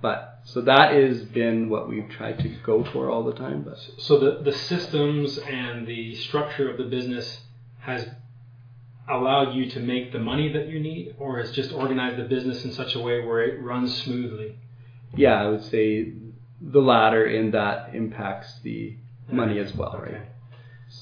[0.00, 3.62] but so that has been what we've tried to go for all the time.
[3.62, 7.40] But So the the systems and the structure of the business
[7.80, 8.06] has
[9.08, 12.64] allowed you to make the money that you need, or has just organized the business
[12.64, 14.56] in such a way where it runs smoothly?
[15.16, 16.12] yeah, I would say
[16.60, 18.96] the latter in that impacts the
[19.30, 20.12] money as well, Okay.
[20.12, 20.26] right?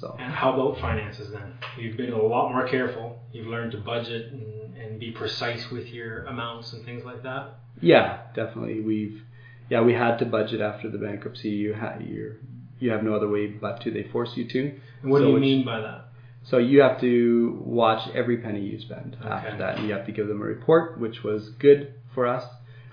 [0.00, 0.16] So.
[0.18, 1.52] And how about finances then?
[1.78, 3.20] You've been a lot more careful.
[3.32, 7.58] You've learned to budget and, and be precise with your amounts and things like that.
[7.80, 8.80] Yeah, definitely.
[8.80, 9.22] We've
[9.68, 11.50] yeah, we had to budget after the bankruptcy.
[11.50, 12.36] You have you
[12.78, 13.90] you have no other way but to.
[13.90, 14.60] They force you to.
[15.02, 16.06] And what So do you it's- mean by that?
[16.42, 19.14] So you have to watch every penny you spend.
[19.20, 19.28] Okay.
[19.28, 22.44] After that, and you have to give them a report, which was good for us.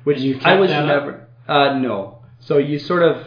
[0.03, 1.27] Which I was never.
[1.47, 2.23] Uh, no.
[2.41, 3.25] So you sort of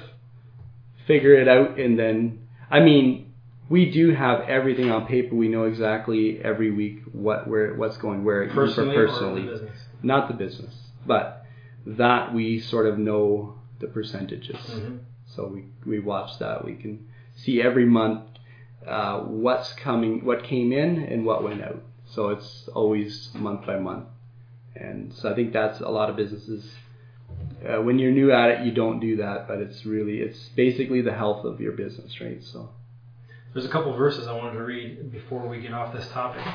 [1.07, 3.30] figure it out, and then I mean,
[3.71, 5.35] we do have everything on paper.
[5.35, 9.71] We know exactly every week what where what's going where Personally, personally or the
[10.03, 10.75] not the business,
[11.07, 11.47] but
[11.87, 14.57] that we sort of know the percentages.
[14.57, 14.99] Mhm.
[15.25, 16.65] So we we watch that.
[16.65, 17.07] We can
[17.37, 18.23] see every month
[18.87, 21.83] uh, what's coming, what came in, and what went out.
[22.07, 24.07] So it's always month by month.
[24.75, 26.69] And so I think that's a lot of businesses.
[27.65, 31.03] Uh, when you're new at it, you don't do that, but it's really it's basically
[31.03, 32.43] the health of your business, right?
[32.43, 32.71] So
[33.53, 36.47] There's a couple verses I wanted to read before we get off this topic.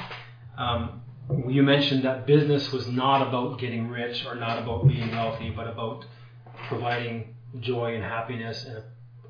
[0.57, 1.01] Um,
[1.47, 5.67] you mentioned that business was not about getting rich or not about being wealthy, but
[5.67, 6.05] about
[6.67, 8.77] providing joy and happiness and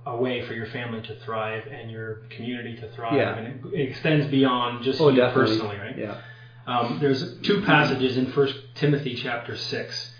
[0.05, 3.13] a, a way for your family to thrive and your community to thrive.
[3.13, 3.35] Yeah.
[3.35, 5.97] And it, it extends beyond just oh, you definitely, personally, right?
[5.97, 6.21] yeah,
[6.67, 10.11] Um, there's two passages in First Timothy chapter six.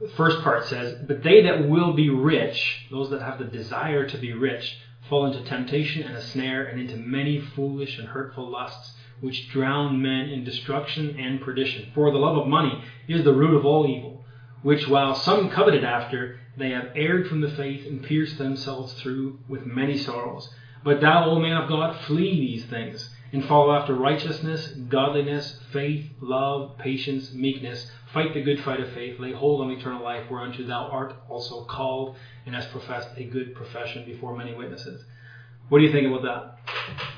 [0.00, 4.06] The first part says, "But they that will be rich, those that have the desire
[4.08, 4.76] to be rich,
[5.12, 10.00] fall into temptation and a snare, and into many foolish and hurtful lusts, which drown
[10.00, 11.90] men in destruction and perdition.
[11.94, 14.24] For the love of money is the root of all evil,
[14.62, 19.38] which while some coveted after, they have erred from the faith and pierced themselves through
[19.48, 20.48] with many sorrows.
[20.82, 26.10] But thou, O man of God, flee these things, and follow after righteousness, godliness, faith,
[26.20, 27.90] love, patience, meekness.
[28.12, 31.64] Fight the good fight of faith, lay hold on eternal life, whereunto thou art also
[31.64, 35.04] called, and hast professed a good profession before many witnesses.
[35.68, 36.58] What do you think about that?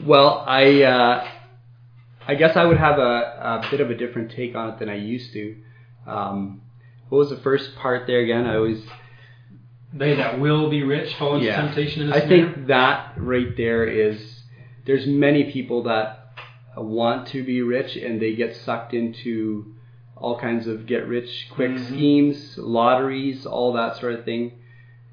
[0.06, 1.28] Well, I uh,
[2.26, 4.88] I guess I would have a, a bit of a different take on it than
[4.88, 5.56] I used to.
[6.06, 6.62] Um,
[7.08, 8.46] what was the first part there again?
[8.46, 8.82] I always
[9.92, 11.60] They that will be rich fall into Yeah.
[11.60, 14.42] temptation I think that right there is
[14.86, 16.20] there's many people that
[16.76, 19.74] want to be rich and they get sucked into
[20.16, 21.86] all kinds of get rich quick Mhm.
[21.86, 24.52] schemes, lotteries, all that sort of thing.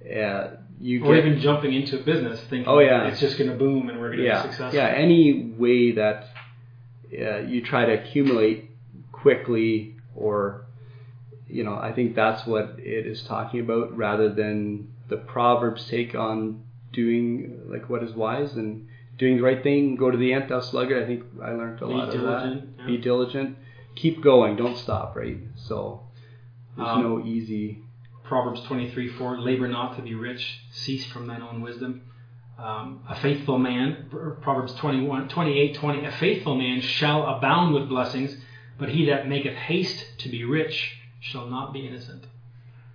[0.05, 0.47] Uh,
[0.81, 3.07] you or get even jumping into a business thinking Oh, yeah.
[3.07, 4.79] it's just going to boom and we're going to yeah, be successful.
[4.79, 6.25] yeah, any way that
[7.13, 8.69] uh, you try to accumulate
[9.11, 10.65] quickly or
[11.47, 16.15] you know, I think that's what it is talking about rather than the Proverbs take
[16.15, 16.63] on
[16.93, 20.61] doing like what is wise and doing the right thing, go to the ant thou
[20.61, 21.03] sluggard.
[21.03, 22.63] I think I learned a Be lot of that.
[22.79, 22.85] yeah.
[22.85, 23.57] Be diligent.
[23.95, 25.37] Keep going, don't stop, right?
[25.57, 26.03] So
[26.77, 27.79] there's Um, no easy
[28.31, 32.03] Proverbs 23 4 Labor not to be rich, cease from thine own wisdom.
[32.57, 34.09] Um, a faithful man,
[34.41, 38.37] Proverbs 21, 28 20, a faithful man shall abound with blessings,
[38.79, 42.23] but he that maketh haste to be rich shall not be innocent.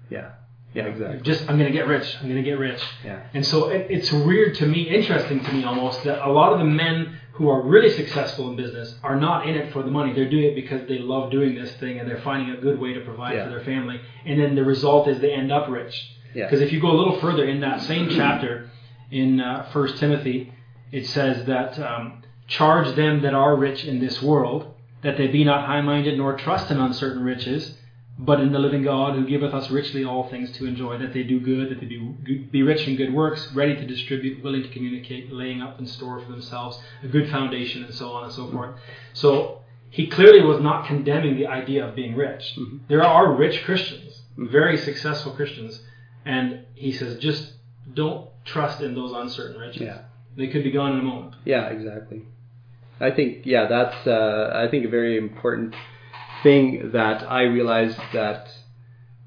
[0.09, 0.31] yeah.
[0.73, 1.21] Yeah, exactly.
[1.21, 2.83] Just, I'm going to get rich, I'm going to get rich.
[3.05, 3.23] Yeah.
[3.33, 6.59] And so it, it's weird to me, interesting to me almost, that a lot of
[6.59, 10.13] the men who are really successful in business are not in it for the money.
[10.15, 12.95] They're doing it because they love doing this thing and they're finding a good way
[12.95, 13.45] to provide Yeah.
[13.45, 14.01] for their family.
[14.25, 15.95] And then the result is they end up rich.
[16.35, 16.45] Yeah.
[16.47, 18.71] Because if you go a little further in that same chapter
[19.11, 20.53] in uh, Timothy,
[20.93, 24.73] it says that um, charge them that are rich in this world
[25.03, 27.77] that they be not high minded nor trust in uncertain riches,
[28.19, 31.23] but in the living God who giveth us richly all things to enjoy, that they
[31.23, 34.69] do good, that they be, be rich in good works, ready to distribute, willing to
[34.71, 38.51] communicate, laying up in store for themselves a good foundation, and so on and so
[38.51, 38.77] forth.
[39.13, 39.61] So
[39.91, 42.57] he clearly was not condemning the idea of being rich.
[42.59, 42.81] Mhm.
[42.89, 45.83] There are rich Christians, very successful Christians,
[46.25, 47.53] and he says just
[47.93, 49.83] don't trust in those uncertain riches.
[49.83, 49.99] Yeah.
[50.37, 51.35] They could be gone in a moment.
[51.45, 52.23] Yeah, exactly.
[53.01, 55.75] I think yeah, that's uh, I think a very important
[56.47, 58.49] thing that I realized that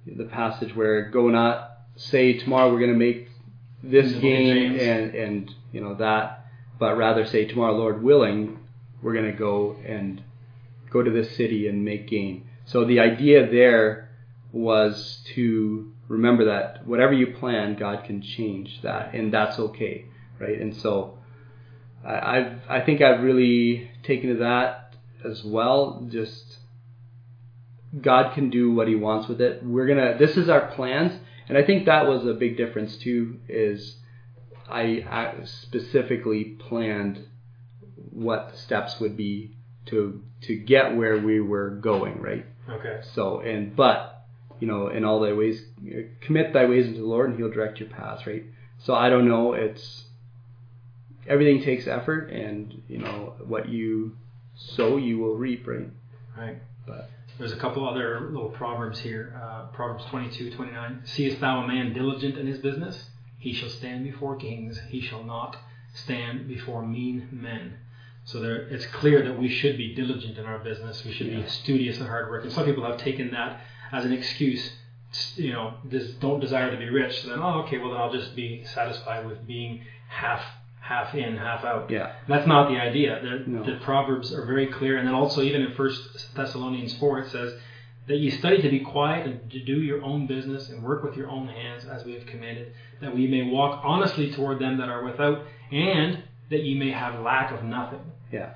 [0.05, 3.27] the passage where go not say tomorrow we're going to make
[3.83, 4.81] this In the book of gain James.
[4.81, 6.45] and and you know that,
[6.79, 8.59] but rather say tomorrow, Lord willing,
[9.01, 10.23] we're going to go and
[10.89, 12.47] go to this city and make gain.
[12.65, 14.09] So the idea there
[14.51, 20.05] was to remember that whatever you plan, God can change that, and that's okay,
[20.39, 20.59] right?
[20.59, 21.17] And so
[22.05, 24.95] I, I've I think I've really taken to that
[25.25, 26.07] as well.
[26.09, 26.48] Just
[28.01, 29.63] God can do what He wants with it.
[29.63, 30.17] We're gonna.
[30.17, 33.39] This is our plans, and I think that was a big difference too.
[33.47, 33.97] Is
[34.69, 37.25] I, I specifically planned
[38.11, 39.55] what the steps would be
[39.87, 42.45] to to get where we were going, right?
[42.69, 43.01] Okay.
[43.13, 44.25] So and but
[44.59, 45.63] you know in all thy ways
[46.21, 48.43] commit thy ways into the Lord, and He'll direct your paths, right?
[48.77, 49.53] So I don't know.
[49.53, 50.03] It's
[51.27, 54.15] everything takes effort, and you know what you
[54.55, 55.87] sow, you will reap, right?
[56.37, 56.57] Right.
[56.85, 57.09] But
[57.39, 59.33] There's a couple other little proverbs here.
[59.41, 61.03] Uh, proverbs 22, 29.
[61.05, 63.01] Seest thou a man diligent in his business?
[63.37, 64.77] He shall stand before kings.
[64.89, 65.55] He shall not
[65.93, 67.77] stand before mean men.
[68.25, 71.05] So there, it's clear that we should be diligent in our business.
[71.05, 71.39] We should Yeah.
[71.39, 72.51] be studious and hardworking.
[72.51, 73.61] some people have taken that
[73.93, 74.73] as an excuse.
[75.35, 77.21] You know, this, don't desire to be rich.
[77.21, 80.43] So then, oh, okay, well then I'll just be satisfied with being half
[80.89, 81.89] half in, half out.
[81.91, 83.19] yeah, That's not the idea.
[83.21, 83.63] The, No.
[83.63, 87.53] the Proverbs are very clear, and then also even in First Thessalonians four, it says
[88.07, 91.15] that you study to be quiet and to do your own business and work with
[91.15, 94.89] your own hands, as we have commanded, that we may walk honestly toward them that
[94.89, 98.01] are without, and that ye may have lack of nothing.
[98.31, 98.53] yeah,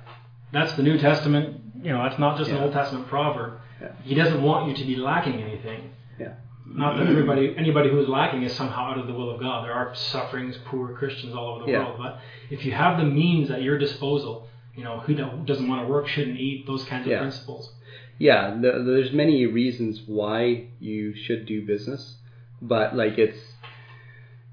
[0.52, 1.60] That's the New Testament.
[1.84, 3.58] You know, that's not just an Old Testament proverb.
[3.80, 3.92] Yeah.
[4.02, 5.90] He doesn't want you to be lacking anything.
[6.18, 6.32] yeah,
[6.66, 9.64] Not that everybody, anybody who is lacking is somehow out of the will of God.
[9.64, 11.78] There are sufferings, poor Christians all over the Yeah.
[11.84, 11.96] world.
[11.98, 15.88] But if you have the means at your disposal, you know, who doesn't want to
[15.92, 16.66] work shouldn't eat.
[16.66, 17.18] Those kinds of Yeah.
[17.20, 17.72] principles.
[18.18, 18.54] yeah.
[18.54, 22.16] The, there's many reasons why you should do business,
[22.62, 23.38] but like it's.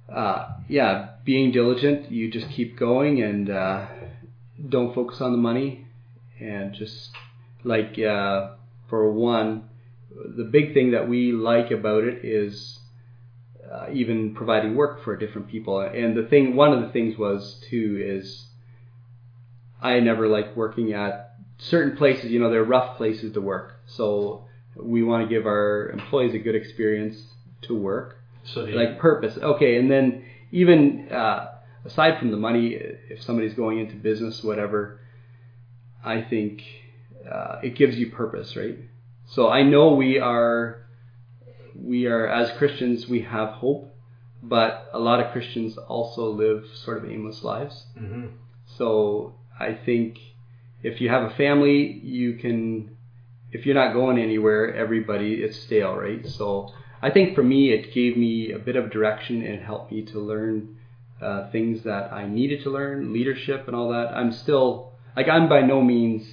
[0.10, 3.86] Uh, yeah, being diligent, you just keep going and uh,
[4.68, 5.86] don't focus on the money,
[6.40, 7.12] and just
[7.64, 8.50] like uh,
[8.90, 9.70] for one,
[10.38, 12.80] the big thing that we like about it is
[13.72, 15.80] uh, even providing work for different people.
[15.80, 18.46] And the thing, one of the things was too is
[19.82, 22.32] I never liked working at certain places.
[22.32, 24.46] You know, they're rough places to work, so
[24.76, 27.22] we want to give our employees a good experience
[27.64, 29.38] to work So like purpose.
[29.38, 35.00] Okay, and then even uh, aside from the money, if somebody's going into business, whatever,
[36.04, 36.64] I think
[37.30, 38.78] uh, it gives you purpose, right?
[39.32, 40.84] So I know we are,
[41.74, 43.96] we are as Christians, we have hope,
[44.44, 47.86] but a lot of Christians also live sort of aimless lives.
[47.98, 48.32] Mhm.
[48.66, 50.18] So I think
[50.84, 52.98] if you have a family, you can,
[53.54, 56.28] if you're not going anywhere, everybody, it's stale, right?
[56.28, 60.02] So I think for me, it gave me a bit of direction and helped me
[60.08, 60.76] to learn
[61.22, 64.12] uh, things that I needed to learn, leadership and all that.
[64.14, 66.24] I'm still like I'm by no means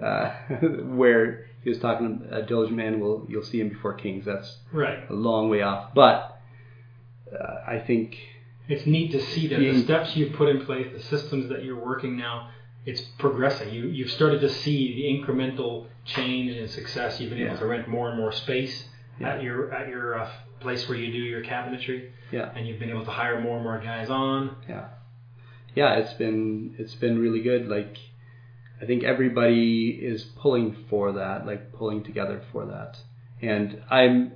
[0.00, 0.30] uh,
[1.00, 2.26] where he was talking.
[2.30, 4.24] A diligent man will you'll see him before kings.
[4.24, 5.08] That's Right.
[5.10, 6.38] a long way off, but
[7.32, 8.16] uh, I think
[8.68, 11.78] It's neat to see that the steps you've put in place, the systems that you're
[11.84, 12.50] working now,
[12.86, 13.72] it's progressing.
[13.74, 17.20] You you've started to see the incremental change and success.
[17.20, 18.84] You've been able to rent more and more space
[19.20, 19.34] Yeah.
[19.34, 20.30] at your at your uh,
[20.60, 22.50] place where you do your cabinetry, yeah.
[22.54, 24.56] and you've been able to hire more and more guys on.
[24.68, 24.86] yeah
[25.76, 27.96] yeah it's been it's been really good like
[28.80, 32.98] i think everybody is pulling for that like pulling together for that.
[33.42, 34.32] And i'm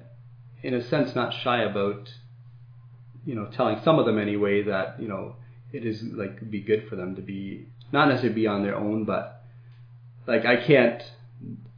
[0.63, 2.13] in a sense not shy about
[3.27, 5.37] you know telling some of them anyway that you know
[5.73, 9.05] it is like be good for them to be not necessarily be on their own
[9.05, 9.43] but
[10.27, 11.03] like i can't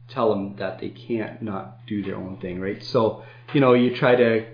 [0.09, 2.83] tell them that they can't not do their own thing right?
[2.83, 4.45] So you know you try to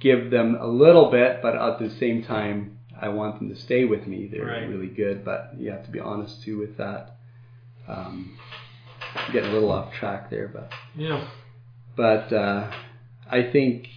[0.00, 3.84] give them a little bit, but at the same time, I want them to stay
[3.84, 4.26] with me.
[4.30, 4.68] They're Right.
[4.68, 7.16] really good, but you have to be honest too with that.
[7.86, 8.36] Um,
[9.32, 11.26] getting a little off track there, but Yeah.
[11.96, 12.70] but uh,
[13.30, 13.88] I think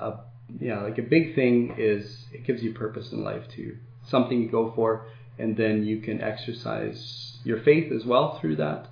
[0.00, 0.18] a
[0.60, 3.76] yeah like a big thing is it gives you purpose in life too,
[4.06, 5.06] something to go for,
[5.38, 8.88] and then you can exercise your faith as well through that,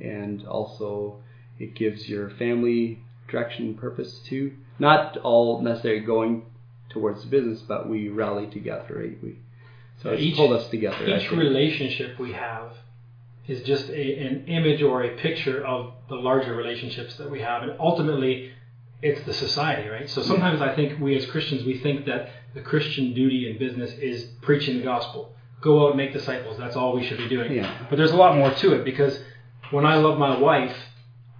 [0.00, 1.22] and also
[1.58, 2.98] it gives your family
[3.28, 4.52] direction and purpose too.
[4.78, 6.44] Not all necessarily going
[6.90, 9.18] towards the business, but we rally together, right?
[9.22, 9.38] We
[10.02, 11.06] so Each- pulled us together.
[11.06, 12.72] Each relationship we have
[13.46, 17.62] is just a, an image or a picture of the larger relationships that we have,
[17.62, 18.52] and ultimately,
[19.02, 20.08] it's the society, right?
[20.08, 23.92] So sometimes I think we as Christians we think that the Christian duty in business
[23.92, 26.58] is preaching the gospel, go out and make disciples.
[26.58, 27.52] That's all we should be doing.
[27.52, 27.86] Yeah.
[27.88, 29.18] But there's a lot more to it because
[29.70, 30.76] when I love my wife,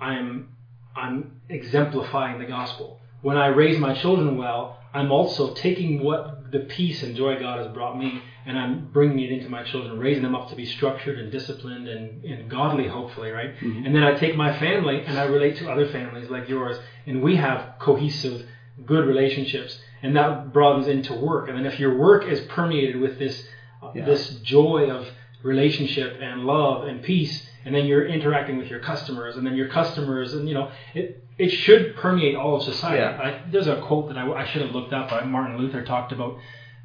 [0.00, 0.48] I'm
[0.96, 2.98] I'm exemplifying the gospel.
[3.22, 7.58] When I raise my children well, I'm also taking what the peace and joy God
[7.58, 10.64] has brought me and I'm bringing it into my children, raising them up to be
[10.64, 13.52] structured and disciplined and, and godly, hopefully, right?
[13.84, 16.76] And then I take my family and I relate to other families like yours,
[17.06, 18.42] and we have cohesive,
[18.84, 21.48] good relationships, and that broadens into work.
[21.48, 23.44] And then if your work is permeated with this
[23.82, 24.04] uh, Yeah.
[24.06, 25.10] this joy of
[25.42, 29.68] relationship and love and peace, and then you're interacting with your customers, and then your
[29.68, 32.98] customers, and you know, it it should permeate all of society.
[32.98, 33.18] Yeah.
[33.46, 35.10] I, there's a quote that I, I should have looked up.
[35.12, 36.36] uh, Martin Luther talked about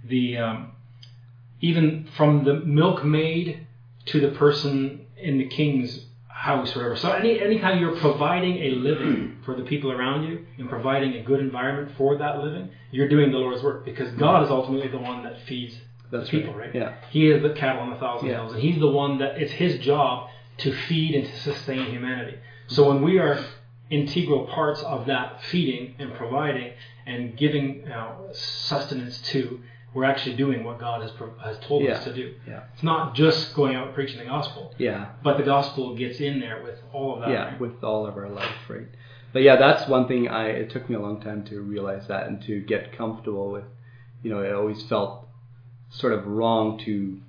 [0.03, 0.71] the um,
[1.61, 3.65] even from the milkmaid
[4.07, 6.95] to the person in the king's house or whatever.
[6.97, 11.23] So any anytime you're providing a living for the people around you and providing a
[11.23, 14.99] good environment for that living, you're doing the Lord's work because God is ultimately the
[14.99, 15.75] one that feeds
[16.11, 16.67] That's people, right.
[16.67, 16.75] right?
[16.75, 16.93] Yeah.
[17.09, 18.35] He is the cattle on a thousand Yeah.
[18.35, 20.29] hills, and he's the one that it's his job
[20.59, 22.37] to feed and to sustain humanity.
[22.67, 23.43] So when we are
[23.89, 26.73] integral parts of that feeding and providing
[27.05, 29.59] and giving you know, sustenance to,
[29.93, 31.11] we're actually doing what God has
[31.43, 31.91] has told Yeah.
[31.93, 32.33] us to do.
[32.47, 32.63] Yeah.
[32.73, 35.09] It's not just going out preaching the gospel, Yeah.
[35.23, 37.29] but the gospel gets in there with all of that.
[37.29, 37.59] yeah, right?
[37.59, 38.87] with all of our life, right?
[39.31, 42.27] But yeah, that's one thing I it took me a long time to realize that
[42.27, 43.65] and to get comfortable with.
[44.23, 45.27] You know, it always felt
[45.89, 47.19] sort of wrong to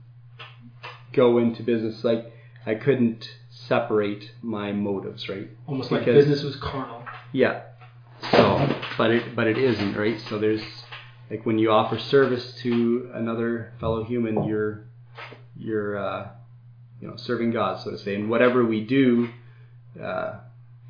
[1.13, 2.33] go into business like
[2.67, 5.49] I couldn't separate my motives, right?
[5.67, 7.05] Almost like business was carnal.
[7.33, 7.63] Yeah.
[8.33, 10.21] So, but it but it isn't, right?
[10.29, 10.63] So there's
[11.31, 14.85] like when you offer service to another fellow human, you're
[15.57, 16.29] you're uh,
[17.01, 19.29] you know serving God, so to say, and whatever we do,
[20.03, 20.39] uh,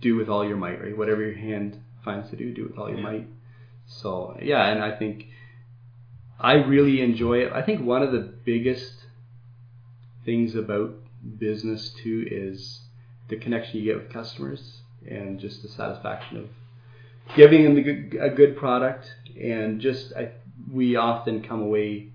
[0.01, 0.97] do with all your might, right?
[0.97, 3.05] Whatever your hand finds to do, do with all your Yeah.
[3.05, 3.29] might.
[3.87, 5.27] So yeah, and I think
[6.41, 7.53] I really enjoy it.
[7.53, 8.93] I think one of the biggest
[10.25, 10.95] things about
[11.39, 12.81] business too is
[13.29, 16.49] the connection you get with customers and just the satisfaction of
[17.37, 20.31] giving them the good, a good product and just I,
[20.73, 22.09] we often come away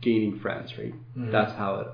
[0.00, 1.30] gaining friends right Mhm.
[1.30, 1.88] that's how it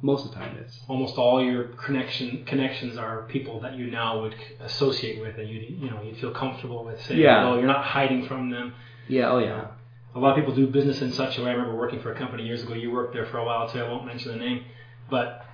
[0.00, 4.20] most of the time is almost all your connection connections are people that you now
[4.22, 7.52] would associate with and you you know you feel comfortable with saying Yeah.
[7.56, 8.74] You're not hiding from them.
[9.08, 9.66] yeah oh yeah
[10.14, 11.50] A lot of people do business in such a way.
[11.50, 12.72] I remember working for a company years ago.
[12.74, 13.78] You worked there for a while too.
[13.80, 14.64] I won't mention the name,
[15.10, 15.44] but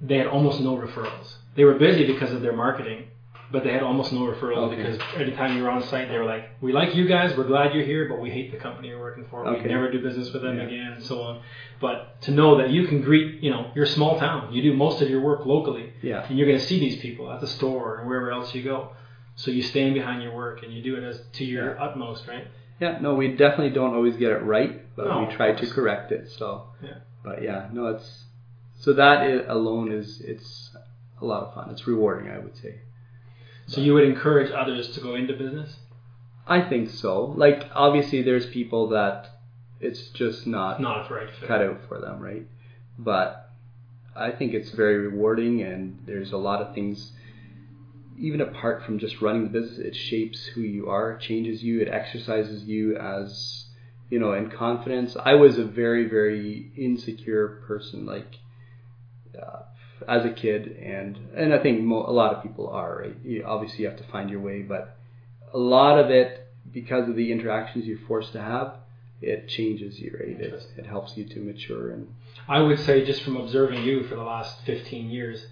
[0.00, 1.34] they had almost no referrals.
[1.54, 3.08] They were busy because of their marketing,
[3.50, 4.76] but they had almost no referrals Okay.
[4.76, 7.36] because every time you were on site, they were like, "We like you guys.
[7.36, 9.46] We're glad you're here, but we hate the company you're working for.
[9.46, 9.62] Okay.
[9.62, 10.64] We never do business with them Yeah.
[10.64, 11.40] again, and so on."
[11.80, 14.52] But to know that you can greet, you know, you're small town.
[14.52, 17.30] You do most of your work locally yeah and you're going to see these people
[17.32, 18.90] at the store and wherever else you go.
[19.36, 21.82] So you stand behind your work and you do it as to your Yeah.
[21.84, 22.46] utmost, right?
[22.80, 26.12] yeah no we definitely don't always get it right but No, we try to correct
[26.12, 26.98] it so Yeah.
[27.24, 28.24] but yeah no it's
[28.78, 30.70] so that alone is it's
[31.20, 32.74] a lot of fun it's rewarding i would say
[33.66, 35.76] So you would encourage others to go into business?
[36.46, 37.34] I think so.
[37.36, 39.28] Like obviously, there's people that
[39.80, 41.46] it's just not Not right fit.
[41.48, 42.46] cut out for them, right?
[42.98, 43.50] But
[44.16, 47.12] I think it's very rewarding, and there's a lot of things.
[48.18, 51.88] Even apart from just running the business, it shapes who you are, changes you, it
[51.88, 53.66] exercises you as
[54.10, 55.14] you know, in confidence.
[55.22, 58.38] I was a very, very insecure person, like
[59.36, 59.62] uh,
[60.06, 62.98] as a kid, and and I think mo- a lot of people are.
[63.00, 63.16] Right?
[63.24, 64.96] You, obviously, you have to find your way, but
[65.52, 68.74] a lot of it, because of the interactions you're forced to have,
[69.20, 70.16] it changes you.
[70.18, 70.40] Right?
[70.40, 72.08] It, it helps you to mature and
[72.46, 75.46] I would say just from observing you for the last 15 years,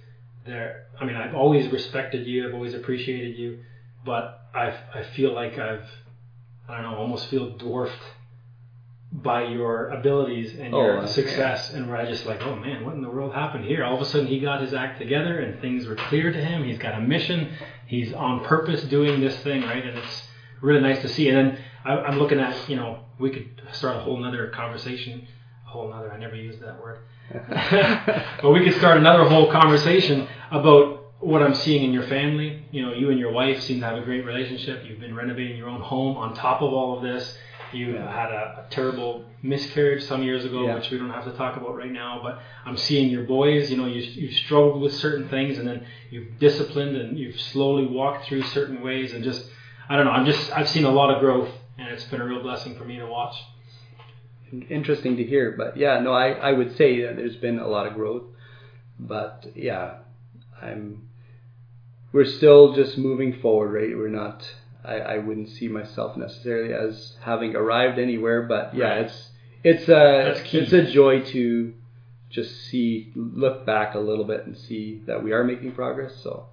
[0.46, 0.86] there.
[0.98, 2.48] I mean, I've always respected you.
[2.48, 3.58] I've always appreciated you,
[4.04, 5.86] but I I feel like I've
[6.68, 8.02] I don't know, almost feel dwarfed
[9.22, 11.06] by your abilities and Oh, your okay.
[11.06, 13.82] success, and where I just like, oh man, what in the world happened here?
[13.82, 16.64] All of a sudden, he got his act together, and things were clear to him.
[16.64, 17.52] He's got a mission.
[17.86, 19.84] He's on purpose doing this thing, right?
[19.84, 20.22] And it's
[20.60, 21.28] really nice to see.
[21.30, 25.26] And then I, I'm looking at, you know, we could start a whole nother conversation.
[25.66, 26.12] A whole nother.
[26.12, 26.98] I never used that word.
[28.42, 32.66] but we could start another whole conversation about what I'm seeing in your family.
[32.70, 34.84] You know, you and your wife seem to have a great relationship.
[34.84, 37.36] You've been renovating your own home on top of all of this.
[37.72, 38.10] You Yeah.
[38.10, 40.74] had a, a terrible miscarriage some years ago, Yeah.
[40.76, 42.20] which we don't have to talk about right now.
[42.22, 43.70] But I'm seeing your boys.
[43.70, 47.86] You know, you you've struggled with certain things, and then you've disciplined and you've slowly
[47.86, 49.48] walked through certain ways, and just
[49.88, 50.12] I don't know.
[50.12, 52.84] I'm just I've seen a lot of growth, and it's been a real blessing for
[52.84, 53.34] me to watch.
[54.70, 55.54] interesting to hear.
[55.56, 58.24] But yeah, no, I, I would say that there's been a lot of growth.
[58.98, 59.98] But yeah,
[60.62, 61.08] I'm
[62.12, 63.96] we're still just moving forward, right?
[63.96, 64.42] We're not
[64.86, 69.00] I, I wouldn't see myself necessarily as having arrived anywhere, but yeah, Right.
[69.06, 69.30] it's
[69.64, 71.74] it's a it's a joy to
[72.30, 76.14] just see look back a little bit and see that we are making progress.
[76.22, 76.46] So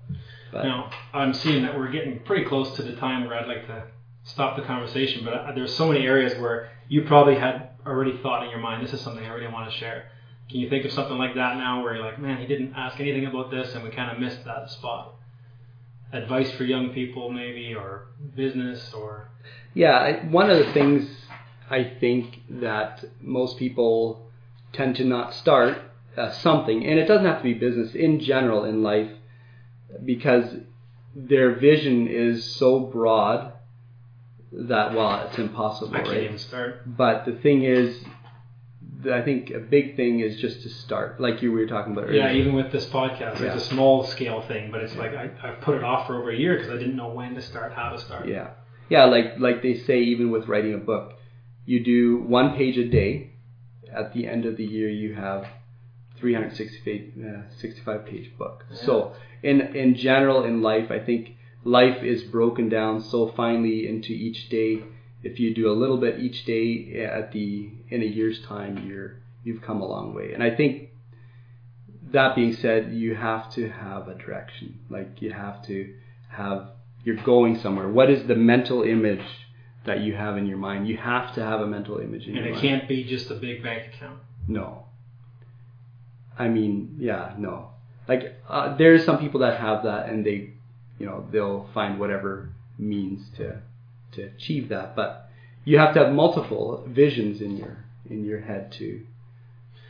[0.52, 3.66] but Now, I'm seeing that we're getting pretty close to the time where I'd like
[3.68, 3.86] to
[4.24, 8.50] stop the conversation, but there's so many areas where you probably had already thought in
[8.52, 10.10] your mind, this is something I really want to share.
[10.50, 13.00] Can you think of something like that now where you're like, man, he didn't ask
[13.00, 15.16] anything about this and we kind of missed that spot?
[16.14, 19.28] Advice for young people, maybe, or business, or.
[19.74, 21.10] Yeah, one of the things
[21.70, 24.30] I think that most people
[24.72, 25.78] tend to not start
[26.16, 29.12] uh, something, and it doesn't have to be business in general in life,
[30.06, 30.46] because
[31.16, 33.54] their vision is so broad
[34.52, 36.24] that well, it's impossible, I can't right?
[36.24, 36.82] even start.
[36.86, 38.04] But the thing is,
[39.12, 42.22] I think a big thing is just to start, like you were talking about earlier.
[42.28, 43.54] Yeah, even with this podcast, Yeah.
[43.54, 46.30] it's a small scale thing, but it's like I, I've put it off for over
[46.30, 48.28] a year because I didn't know when to start, how to start.
[48.28, 48.52] Yeah,
[48.90, 49.06] yeah.
[49.06, 51.14] Like like they say, even with writing a book,
[51.66, 53.30] you do one page a day.
[53.92, 55.46] At the end of the year, you have
[56.18, 58.66] 365 uh, page book.
[58.72, 58.78] Yeah.
[58.86, 64.14] So in in general in life, I think life is broken down so finely into
[64.14, 64.84] each day.
[65.24, 69.22] If you do a little bit each day, at the in a year's time, you're
[69.44, 70.34] you've come a long way.
[70.34, 70.90] And I think
[72.12, 74.80] that being said, you have to have a direction.
[74.90, 75.94] Like you have to
[76.30, 76.70] have
[77.04, 77.90] you're going somewhere.
[77.90, 79.26] What is the mental image
[79.86, 80.88] that you have in your mind?
[80.88, 82.62] You have to have a mental image in And your it mind.
[82.62, 84.20] can't be just a big bank account.
[84.48, 84.86] No.
[86.38, 87.70] I mean, yeah, no.
[88.08, 90.52] Like uh, there's some people that have that, and they,
[91.00, 93.62] you know, they'll find whatever means to
[94.14, 94.96] to achieve that.
[94.96, 95.30] But
[95.66, 97.78] you have to have multiple visions in your
[98.10, 99.06] in your head too.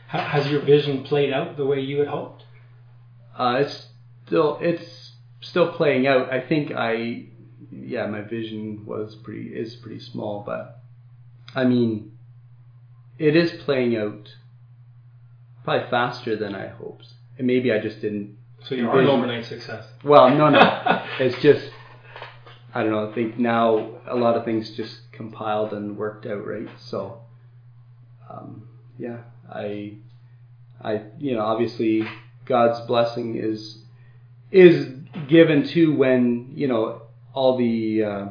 [0.08, 2.44] Has your vision played out the way you had hoped?
[3.36, 3.88] Uh, it's
[4.26, 6.32] still it's still playing out.
[6.32, 7.26] I think I,
[7.72, 10.78] yeah, my vision was pretty is pretty small, but
[11.54, 12.12] I mean,
[13.18, 14.34] it is playing out
[15.64, 17.06] probably faster than I hoped.
[17.38, 18.36] And maybe I just didn't.
[18.62, 19.86] So you are an overnight success.
[20.04, 21.04] Well, no, no.
[21.20, 21.68] it's just
[22.74, 23.08] I don't know.
[23.08, 26.68] I think now a lot of things just compiled and worked out right.
[26.78, 27.20] So,
[28.28, 28.68] um,
[28.98, 29.18] yeah,
[29.48, 29.98] I,
[30.82, 32.02] I, you know, obviously
[32.46, 33.78] God's blessing is
[34.50, 34.86] is
[35.28, 37.02] given to when you know
[37.32, 38.26] all the uh,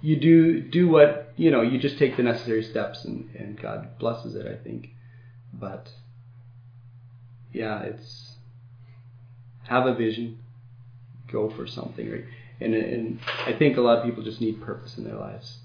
[0.00, 3.98] you do do what you know you just take the necessary steps and and God
[3.98, 4.46] blesses it.
[4.46, 4.90] I think,
[5.52, 5.90] but
[7.52, 8.32] yeah, it's
[9.64, 10.38] have a vision,
[11.30, 12.24] go for something, right?
[12.60, 15.58] And, and I think a lot of people just need purpose in their lives.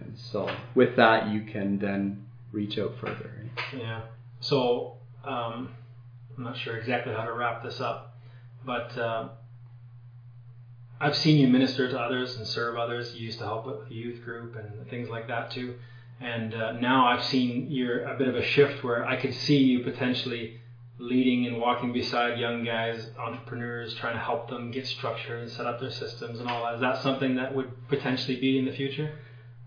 [0.00, 3.30] And so with that, you can then reach out further.
[3.38, 3.80] Right?
[3.80, 4.02] Yeah.
[4.40, 5.70] So um,
[6.36, 8.16] I'm not sure exactly how to wrap this up,
[8.64, 9.28] but uh,
[11.00, 13.14] I've seen you minister to others and serve others.
[13.14, 15.74] You used to help with the youth group and things like that too.
[16.20, 19.56] And uh, now I've seen you're a bit of a shift where I could see
[19.56, 20.59] you potentially
[21.00, 25.66] leading and walking beside young guys, entrepreneurs, trying to help them get structure and set
[25.66, 26.74] up their systems and all that.
[26.74, 29.12] Is that something that would potentially be in the future?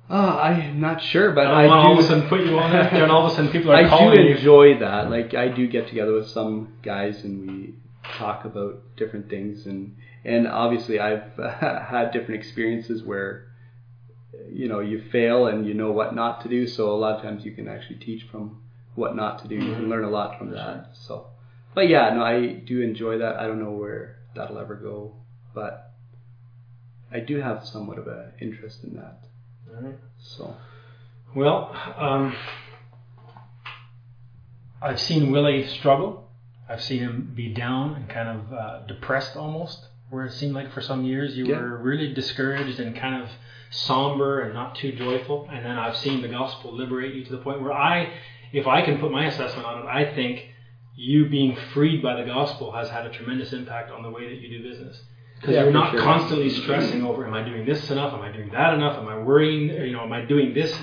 [0.09, 2.71] Uh, I'm not sure, but I I, to all of a sudden put you on
[2.71, 4.35] there, and all of a sudden people are I do calling you.
[4.35, 5.09] enjoy that.
[5.09, 7.75] Like I do get together with some guys and we
[8.17, 11.23] talk about different things and and obviously I've
[11.59, 13.47] had different experiences where
[14.51, 16.67] you know you fail and you know what not to do.
[16.67, 18.61] So a lot of times you can actually teach from
[18.95, 19.55] what not to do.
[19.55, 19.89] You can Mhm.
[19.89, 20.89] learn a lot from that.
[20.93, 21.27] So,
[21.73, 23.37] but yeah, no, I do enjoy that.
[23.39, 25.15] I don't know where that'll ever go,
[25.53, 25.91] but
[27.11, 29.19] I do have somewhat of an interest in that.
[29.75, 29.97] All right.
[30.19, 30.55] So
[31.35, 32.35] Well, um,
[34.81, 36.29] I've seen Willie struggle.
[36.69, 40.71] I've seen him be down and kind of uh, depressed almost, where it seemed like
[40.71, 41.57] for some years you Yeah.
[41.57, 43.29] were really discouraged and kind of
[43.69, 45.47] somber and not too joyful.
[45.51, 48.09] And then I've seen the gospel liberate you to the point where I,
[48.53, 50.47] if I can put my assessment on it, I think
[50.95, 54.39] you being freed by the gospel has had a tremendous impact on the way that
[54.39, 55.01] you do business.
[55.43, 55.99] Because Yeah, you're not sure.
[55.99, 58.13] constantly stressing over, am I doing this enough?
[58.13, 58.97] Am I doing that enough?
[58.97, 59.67] Am I worrying?
[59.67, 60.73] You know, am I doing this?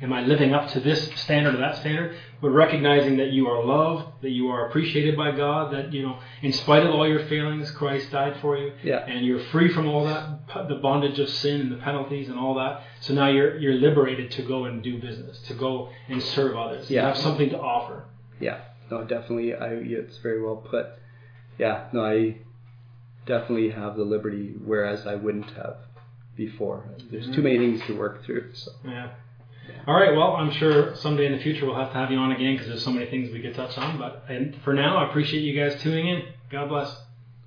[0.00, 2.16] Am I living up to this standard or that standard?
[2.40, 6.18] But recognizing that you are loved, that you are appreciated by God, that you know,
[6.40, 9.86] in spite of all your failings, Christ died for you, yeah, and you're free from
[9.86, 12.84] all that, the bondage of sin and the penalties and all that.
[13.02, 16.90] So now you're you're liberated to go and do business, to go and serve others.
[16.90, 17.08] You Yeah.
[17.08, 18.04] have something to offer.
[18.40, 18.60] yeah,
[18.90, 19.52] no, definitely.
[19.54, 20.86] I it's very well put.
[21.58, 22.36] Yeah, no, I
[23.26, 25.76] definitely have the liberty, whereas I wouldn't have
[26.36, 26.84] before.
[27.10, 27.42] There's too mm-hmm.
[27.42, 28.50] many things to work through.
[28.54, 29.12] So Yeah.
[29.86, 30.14] All right.
[30.14, 32.68] Well, I'm sure someday in the future we'll have to have you on again because
[32.68, 33.98] there's so many things we could touch on.
[33.98, 36.22] But and for now, I appreciate you guys tuning in.
[36.50, 36.94] God bless.